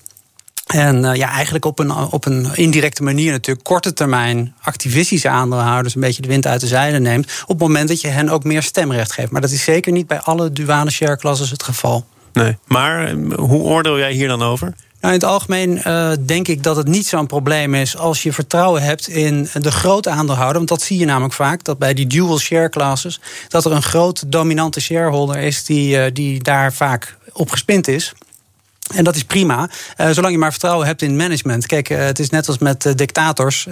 en 0.66 1.04
uh, 1.04 1.16
ja, 1.16 1.30
eigenlijk 1.30 1.66
op 1.66 1.80
een, 1.80 1.92
op 1.92 2.26
een 2.26 2.56
indirecte 2.56 3.04
manier 3.04 3.32
natuurlijk 3.32 3.66
korte 3.66 3.94
termijn 3.94 4.56
activistische 4.62 5.30
aandeelhouders 5.30 5.96
een 5.96 6.02
beetje 6.02 6.22
de 6.22 6.28
wind 6.28 6.48
uit 6.48 6.62
de 6.62 6.68
zeilen 6.68 7.02
neemt. 7.02 7.32
Op 7.42 7.48
het 7.48 7.60
moment 7.60 7.88
dat 7.88 8.02
je 8.02 8.08
hen 8.08 8.30
ook 8.30 8.44
meer 8.44 8.64
stemrecht 8.64 9.12
geeft. 9.12 9.32
Maar 9.32 9.42
dat 9.42 9.52
is 9.52 9.64
zeker 9.64 9.92
niet 9.92 10.08
bij 10.08 10.20
alle 10.20 10.52
duale 10.52 10.92
share 10.92 11.18
classes 11.18 11.52
het 11.52 11.64
geval. 11.64 12.06
Nee, 12.34 12.58
maar 12.68 13.08
eh, 13.08 13.16
hoe 13.36 13.62
oordeel 13.62 13.98
jij 13.98 14.12
hier 14.12 14.28
dan 14.28 14.44
over? 14.44 14.74
Nou, 15.02 15.14
in 15.14 15.20
het 15.20 15.30
algemeen 15.30 15.82
uh, 15.88 16.12
denk 16.26 16.48
ik 16.48 16.64
dat 16.64 16.76
het 16.76 16.88
niet 16.88 17.08
zo'n 17.08 17.28
probleem 17.28 17.76
is 17.76 17.98
als 17.98 18.24
je 18.24 18.34
vertrouwen 18.34 18.82
hebt 18.82 19.08
in 19.08 19.48
de 19.54 19.72
grote 19.72 20.10
aandeelhouder. 20.10 20.58
Want 20.58 20.70
dat 20.70 20.82
zie 20.82 21.00
je 21.00 21.06
namelijk 21.06 21.34
vaak, 21.34 21.64
dat 21.64 21.78
bij 21.78 21.94
die 21.94 22.08
dual 22.08 22.40
share 22.40 22.70
classes, 22.70 23.20
dat 23.48 23.66
er 23.66 23.72
een 23.72 23.84
groot 23.84 24.32
dominante 24.32 24.82
shareholder 24.82 25.38
is 25.38 25.64
die, 25.64 25.98
uh, 25.98 26.04
die 26.14 26.44
daar 26.44 26.74
vaak 26.74 27.18
op 27.34 27.50
gespind 27.50 27.88
is. 27.88 28.14
En 28.94 29.04
dat 29.04 29.16
is 29.16 29.24
prima, 29.24 29.70
uh, 29.98 30.10
zolang 30.10 30.34
je 30.34 30.40
maar 30.40 30.52
vertrouwen 30.52 30.88
hebt 30.88 31.02
in 31.02 31.16
management. 31.16 31.66
Kijk, 31.66 31.90
uh, 31.90 31.98
het 31.98 32.20
is 32.20 32.30
net 32.30 32.48
als 32.48 32.58
met 32.58 32.86
uh, 32.86 32.94
dictators. 32.96 33.68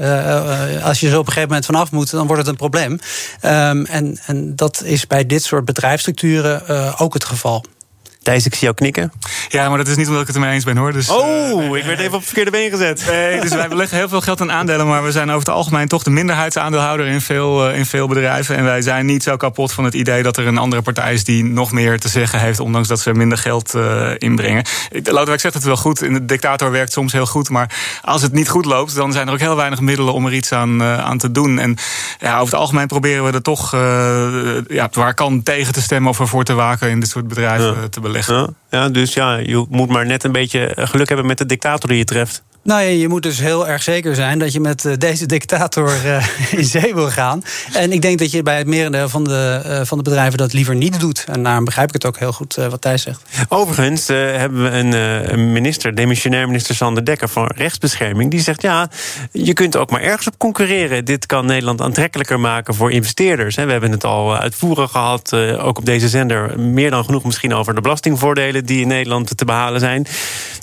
als 0.84 1.00
je 1.00 1.10
zo 1.10 1.20
op 1.20 1.26
een 1.26 1.32
gegeven 1.32 1.48
moment 1.48 1.66
vanaf 1.66 1.92
moet, 1.92 2.12
dan 2.12 2.28
wordt 2.28 2.42
het 2.42 2.52
een 2.52 2.58
probleem. 2.58 2.92
Um, 2.92 3.86
en, 3.86 4.20
en 4.26 4.56
dat 4.56 4.82
is 4.84 5.08
bij 5.08 5.26
dit 5.26 5.44
soort 5.44 5.66
bedrijfsstructuren 5.66 6.98
ook 6.98 7.14
het 7.14 7.26
geval. 7.26 7.66
Thijs, 8.24 8.46
ik 8.46 8.54
zie 8.54 8.64
jou 8.64 8.76
knikken. 8.76 9.12
Ja, 9.50 9.70
maar 9.70 9.78
dat 9.78 9.88
is 9.88 9.96
niet 9.96 10.08
omdat 10.08 10.22
ik 10.22 10.28
het 10.28 10.36
ermee 10.36 10.54
eens 10.54 10.64
ben 10.64 10.78
hoor. 10.78 10.94
Dus, 10.94 11.10
oh, 11.10 11.78
ik 11.78 11.84
werd 11.84 12.00
even 12.00 12.14
op 12.14 12.20
het 12.20 12.26
verkeerde 12.26 12.52
been 12.52 12.70
gezet. 12.70 13.06
Nee, 13.14 13.42
dus 13.42 13.52
wij 13.52 13.68
leggen 13.70 13.98
heel 13.98 14.10
veel 14.10 14.22
geld 14.22 14.42
aan 14.42 14.52
aandelen, 14.52 14.88
maar 14.88 15.04
we 15.04 15.12
zijn 15.12 15.28
over 15.28 15.40
het 15.40 15.56
algemeen 15.56 15.88
toch 15.88 16.04
de 16.04 16.10
minderheidsaandeelhouder 16.10 17.06
in 17.06 17.22
veel, 17.22 17.70
in 17.70 17.86
veel 17.86 18.08
bedrijven. 18.08 18.56
En 18.56 18.64
wij 18.64 18.82
zijn 18.82 19.06
niet 19.06 19.24
zo 19.24 19.38
kapot 19.38 19.72
van 19.72 19.84
het 19.84 19.94
idee 19.94 20.24
dat 20.24 20.38
er 20.38 20.48
een 20.48 20.58
andere 20.58 20.82
partij 20.82 21.14
is 21.14 21.24
die 21.24 21.44
nog 21.44 21.72
meer 21.72 22.00
te 22.00 22.08
zeggen 22.08 22.40
heeft, 22.40 22.60
ondanks 22.60 22.88
dat 22.88 23.00
ze 23.00 23.14
minder 23.14 23.38
geld 23.38 23.74
uh, 23.76 24.10
inbrengen. 24.18 24.66
Lodewijk 25.04 25.42
zegt 25.42 25.54
het 25.54 25.64
wel 25.64 25.78
goed. 25.78 26.02
In 26.02 26.14
de 26.14 26.26
dictator 26.26 26.72
werkt 26.72 26.92
soms 26.92 27.12
heel 27.12 27.26
goed, 27.26 27.50
maar 27.50 27.76
als 28.02 28.22
het 28.22 28.34
niet 28.34 28.50
goed 28.50 28.66
loopt, 28.66 28.96
dan 28.96 29.12
zijn 29.12 29.28
er 29.28 29.34
ook 29.34 29.40
heel 29.40 29.56
weinig 29.56 29.80
middelen 29.80 30.14
om 30.14 30.26
er 30.26 30.34
iets 30.34 30.52
aan, 30.52 30.84
aan 30.84 31.18
te 31.18 31.32
doen. 31.32 31.60
En 31.60 31.78
ja, 32.20 32.34
over 32.34 32.46
het 32.46 32.62
algemeen 32.62 32.88
proberen 32.88 33.26
we 33.26 33.32
er 33.32 33.42
toch, 33.42 33.72
ja, 34.68 34.90
waar 34.92 35.14
kan 35.14 35.44
tegen 35.44 35.74
te 35.74 35.82
stemmen 35.82 36.10
of 36.10 36.20
ervoor 36.20 36.44
te 36.44 36.54
waken 36.54 36.90
in 36.90 37.00
dit 37.00 37.10
soort 37.10 37.28
bedrijven 37.28 37.66
ja. 37.66 37.88
te 37.90 38.00
beleggen. 38.00 38.13
Ja, 38.70 38.90
dus 38.90 39.14
ja, 39.14 39.36
je 39.36 39.66
moet 39.70 39.90
maar 39.90 40.06
net 40.06 40.24
een 40.24 40.32
beetje 40.32 40.72
geluk 40.76 41.08
hebben 41.08 41.26
met 41.26 41.38
de 41.38 41.46
dictator 41.46 41.90
die 41.90 41.98
je 41.98 42.04
treft. 42.04 42.44
Nou 42.64 42.82
ja, 42.82 42.88
je 42.88 43.08
moet 43.08 43.24
dus 43.24 43.40
heel 43.40 43.68
erg 43.68 43.84
zeker 43.84 44.16
zijn 44.16 44.40
dat 44.40 44.54
je 44.54 44.60
met 44.60 44.86
eh, 44.86 44.94
deze 44.98 45.26
dictator 45.26 45.92
uh, 46.06 46.26
in 46.60 46.64
zee 46.64 46.96
wil 46.96 47.10
gaan. 47.10 47.44
En 47.74 47.92
ik 47.92 48.02
denk 48.02 48.20
dat 48.20 48.32
je 48.32 48.44
bij 48.44 48.58
het 48.58 48.68
merendeel 48.68 49.10
van 49.10 49.24
de, 49.24 49.62
uh, 49.66 49.82
van 49.84 49.98
de 49.98 50.04
bedrijven 50.04 50.38
dat 50.38 50.54
liever 50.54 50.76
niet 50.76 51.00
doet. 51.00 51.26
En 51.28 51.44
daarom 51.44 51.66
begrijp 51.66 51.88
ik 51.88 51.94
het 51.94 52.06
ook 52.06 52.18
heel 52.18 52.32
goed 52.32 52.56
wat 52.56 52.82
Thijs 52.82 53.02
zegt. 53.02 53.22
Overigens 53.50 54.08
hebben 54.08 54.64
we 54.64 54.70
een, 54.70 54.94
een, 55.34 55.52
minister, 55.52 55.96
demissionair 55.96 56.48
minister 56.48 56.76
Sander 56.76 57.06
Dekker 57.06 57.30
van 57.30 57.52
Rechtsbescherming. 57.56 58.32
Die 58.32 58.40
zegt 58.40 58.62
ja, 58.62 58.90
je 59.32 59.54
kunt 59.54 59.76
ook 59.76 59.90
maar 59.90 60.02
ergens 60.02 60.28
op 60.28 60.38
concurreren. 60.38 61.06
Dit 61.06 61.26
kan 61.26 61.46
Nederland 61.46 61.82
aantrekkelijker 61.82 62.40
maken 62.40 62.74
voor 62.74 62.92
investeerders. 62.92 63.56
We 63.56 63.62
hebben 63.62 63.92
het 63.92 64.04
al 64.04 64.38
uitvoerig 64.38 64.92
gehad, 64.92 65.34
ook 65.34 65.78
op 65.78 65.86
deze 65.86 66.10
zender. 66.10 66.60
Meer 66.60 66.90
dan 66.90 67.06
genoeg 67.06 67.24
misschien 67.24 67.54
over 67.54 67.76
de 67.76 67.82
belastingvoordelen 67.82 68.66
die 68.66 68.82
in 68.82 68.88
Nederland 68.88 69.38
te 69.38 69.46
behalen 69.46 69.80
zijn. 69.80 70.08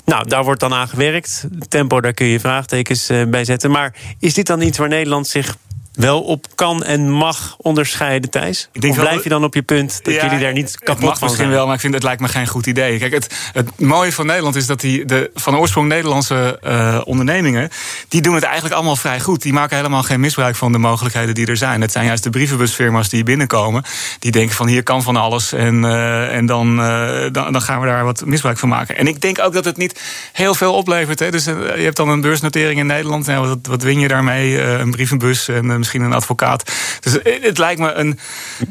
Nou, 0.05 0.27
daar 0.27 0.43
wordt 0.43 0.59
dan 0.59 0.73
aan 0.73 0.87
gewerkt. 0.87 1.45
Tempo, 1.67 1.90
daar 1.99 2.13
kun 2.13 2.25
je 2.25 2.39
vraagtekens 2.39 3.09
eh, 3.09 3.23
bij 3.27 3.45
zetten. 3.45 3.71
Maar 3.71 3.95
is 4.19 4.33
dit 4.33 4.47
dan 4.47 4.61
iets 4.61 4.77
waar 4.77 4.87
Nederland 4.87 5.27
zich 5.27 5.55
wel 5.91 6.21
op 6.21 6.45
kan 6.55 6.83
en 6.83 7.11
mag 7.11 7.55
onderscheiden, 7.57 8.29
Thijs? 8.29 8.69
Ik 8.71 8.81
denk 8.81 8.93
of 8.93 8.99
blijf 8.99 9.23
je 9.23 9.29
dan 9.29 9.43
op 9.43 9.53
je 9.53 9.61
punt 9.61 9.99
dat 10.03 10.13
jullie 10.13 10.39
daar 10.39 10.53
niet 10.53 10.77
kapot 10.77 10.95
het 10.95 11.03
mag 11.03 11.17
van 11.17 11.27
misschien 11.27 11.49
wel, 11.49 11.65
maar 11.65 11.75
ik 11.75 11.81
vind 11.81 11.93
het 11.93 12.03
lijkt 12.03 12.21
me 12.21 12.27
geen 12.27 12.47
goed 12.47 12.65
idee. 12.65 12.99
Kijk, 12.99 13.13
het, 13.13 13.35
het 13.53 13.79
mooie 13.79 14.11
van 14.11 14.25
Nederland 14.25 14.55
is 14.55 14.65
dat 14.65 14.81
die 14.81 15.05
de 15.05 15.31
van 15.33 15.55
oorsprong 15.55 15.87
Nederlandse 15.87 16.59
uh, 16.63 17.01
ondernemingen... 17.03 17.69
die 18.07 18.21
doen 18.21 18.35
het 18.35 18.43
eigenlijk 18.43 18.75
allemaal 18.75 18.95
vrij 18.95 19.19
goed. 19.19 19.41
Die 19.41 19.53
maken 19.53 19.77
helemaal 19.77 20.03
geen 20.03 20.19
misbruik 20.19 20.55
van 20.55 20.71
de 20.71 20.77
mogelijkheden 20.77 21.35
die 21.35 21.45
er 21.45 21.57
zijn. 21.57 21.81
Het 21.81 21.91
zijn 21.91 22.05
juist 22.05 22.23
de 22.23 22.29
brievenbusfirma's 22.29 23.09
die 23.09 23.23
binnenkomen. 23.23 23.83
Die 24.19 24.31
denken 24.31 24.55
van 24.55 24.67
hier 24.67 24.83
kan 24.83 25.03
van 25.03 25.15
alles 25.15 25.53
en, 25.53 25.83
uh, 25.83 26.35
en 26.35 26.45
dan, 26.45 26.79
uh, 26.79 27.21
dan, 27.31 27.51
dan, 27.51 27.61
gaan 27.61 27.79
we 27.79 27.87
daar 27.87 28.03
wat 28.03 28.25
misbruik 28.25 28.57
van 28.57 28.69
maken. 28.69 28.97
En 28.97 29.07
ik 29.07 29.21
denk 29.21 29.39
ook 29.39 29.53
dat 29.53 29.65
het 29.65 29.77
niet 29.77 30.01
heel 30.31 30.55
veel 30.55 30.73
oplevert. 30.73 31.19
Hè. 31.19 31.31
Dus 31.31 31.45
je 31.45 31.81
hebt 31.83 31.97
dan 31.97 32.09
een 32.09 32.21
beursnotering 32.21 32.79
in 32.79 32.85
Nederland. 32.85 33.25
Nou, 33.25 33.47
wat, 33.47 33.59
wat 33.61 33.83
win 33.83 33.99
je 33.99 34.07
daarmee? 34.07 34.59
een 34.61 34.91
brievenbus 34.91 35.47
en 35.47 35.79
misschien 35.81 35.90
een 35.99 36.13
advocaat. 36.13 36.71
Dus 36.99 37.17
het 37.41 37.57
lijkt 37.57 37.79
me 37.79 37.91
een, 37.91 38.19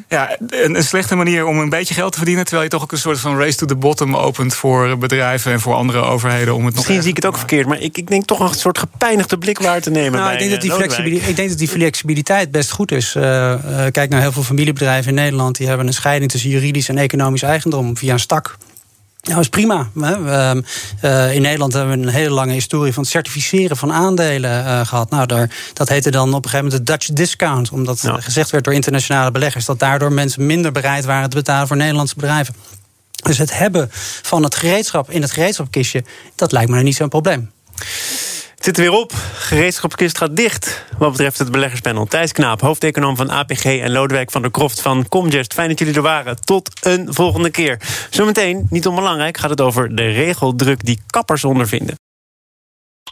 ja, 0.09 0.37
een, 0.49 0.77
een, 0.77 0.85
slechte 0.85 1.15
manier 1.15 1.47
om 1.47 1.59
een 1.59 1.69
beetje 1.69 1.95
geld 1.95 2.13
te 2.13 2.19
verdienen. 2.19 2.45
Terwijl 2.45 2.65
je 2.65 2.71
toch 2.71 2.83
ook 2.83 2.93
een 2.93 2.99
soort 2.99 3.21
van 3.21 3.39
race 3.39 3.57
to 3.57 3.67
the 3.67 3.77
bottom 3.77 4.17
opent 4.17 4.55
voor 4.55 4.99
bedrijven 4.99 5.53
en 5.53 5.61
voor 5.61 5.75
andere 5.75 6.01
overheden. 6.01 6.55
Om 6.55 6.65
het 6.65 6.75
misschien 6.75 6.95
nog 6.95 7.03
zie 7.03 7.13
ik 7.13 7.17
het 7.17 7.27
ook 7.27 7.39
verkeerd, 7.39 7.67
maar 7.67 7.81
ik, 7.81 7.97
ik 7.97 8.07
denk 8.07 8.25
toch 8.25 8.41
een 8.41 8.55
soort 8.55 8.79
gepijnigde 8.79 9.39
blik 9.39 9.59
waar 9.59 9.81
te 9.81 9.91
nemen. 9.91 10.13
Nou, 10.13 10.25
bij, 10.25 10.33
ik, 10.33 10.39
denk 10.39 10.51
dat 10.51 10.61
die 10.61 10.73
flexibiliteit, 10.73 11.29
ik 11.29 11.37
denk 11.37 11.49
dat 11.49 11.59
die 11.59 11.69
flexibiliteit 11.69 12.51
best 12.51 12.71
goed 12.71 12.93
is. 12.93 13.15
Uh, 13.17 13.23
uh, 13.23 13.87
kijk 13.91 14.11
naar 14.11 14.21
heel 14.21 14.33
veel 14.33 14.43
familiebedrijven 14.43 15.09
in 15.09 15.15
Nederland. 15.15 15.57
Die 15.57 15.67
hebben 15.67 15.87
een 15.87 15.93
scheiding 15.93 16.31
tussen 16.31 16.51
juridisch 16.51 16.89
en 16.89 16.99
economisch 16.99 17.43
eigendom 17.43 17.97
via 17.97 18.13
een 18.13 18.21
stak. 18.21 18.57
Nou, 19.23 19.41
is 19.41 19.49
prima. 19.49 19.89
Uh, 19.95 21.35
in 21.35 21.43
Nederland 21.43 21.73
hebben 21.73 22.01
we 22.01 22.07
een 22.07 22.13
hele 22.13 22.31
lange 22.31 22.53
historie 22.53 22.93
van 22.93 23.03
het 23.03 23.13
certificeren 23.13 23.77
van 23.77 23.93
aandelen 23.93 24.65
uh, 24.65 24.87
gehad. 24.87 25.11
Nou, 25.11 25.27
daar, 25.27 25.51
dat 25.73 25.89
heette 25.89 26.11
dan 26.11 26.29
op 26.29 26.45
een 26.45 26.51
gegeven 26.51 26.65
moment 26.65 26.87
de 26.87 26.93
Dutch 26.93 27.07
discount. 27.07 27.71
Omdat 27.71 28.01
ja. 28.01 28.21
gezegd 28.21 28.51
werd 28.51 28.65
door 28.65 28.75
internationale 28.75 29.31
beleggers 29.31 29.65
dat 29.65 29.79
daardoor 29.79 30.13
mensen 30.13 30.47
minder 30.47 30.73
bereid 30.73 31.05
waren 31.05 31.31
te 31.31 31.37
betalen 31.37 31.67
voor 31.67 31.77
Nederlandse 31.77 32.15
bedrijven. 32.15 32.55
Dus 33.23 33.39
het 33.39 33.59
hebben 33.59 33.89
van 34.23 34.43
het 34.43 34.55
gereedschap 34.55 35.11
in 35.11 35.23
het 35.23 35.31
gereedschapkistje, 35.31 36.05
dat 36.35 36.53
lijkt 36.53 36.69
me 36.69 36.75
nou 36.75 36.87
niet 36.87 36.97
zo'n 36.97 37.09
probleem. 37.09 37.51
Het 38.61 38.69
zit 38.69 38.79
er 38.79 38.91
weer 38.91 39.01
op. 39.01 39.13
Gereedschapskist 39.35 40.19
gaat 40.19 40.37
dicht. 40.37 40.85
Wat 40.99 41.11
betreft 41.11 41.39
het 41.39 41.51
beleggerspanel. 41.51 42.07
Thijs 42.07 42.33
Knaap, 42.33 42.61
hoofdeconoom 42.61 43.17
van 43.17 43.31
APG 43.31 43.65
en 43.65 43.91
Lodewijk 43.91 44.31
van 44.31 44.43
der 44.43 44.51
Kroft 44.51 44.81
van 44.81 45.09
Comgest. 45.09 45.53
Fijn 45.53 45.69
dat 45.69 45.79
jullie 45.79 45.95
er 45.95 46.03
waren. 46.03 46.37
Tot 46.45 46.71
een 46.81 47.15
volgende 47.15 47.51
keer. 47.51 47.81
Zometeen, 48.11 48.67
niet 48.71 48.87
onbelangrijk, 48.87 49.37
gaat 49.37 49.51
het 49.51 49.61
over 49.61 49.97
de 49.97 50.11
regeldruk 50.11 50.85
die 50.85 51.01
kappers 51.07 51.45
ondervinden. 51.45 51.95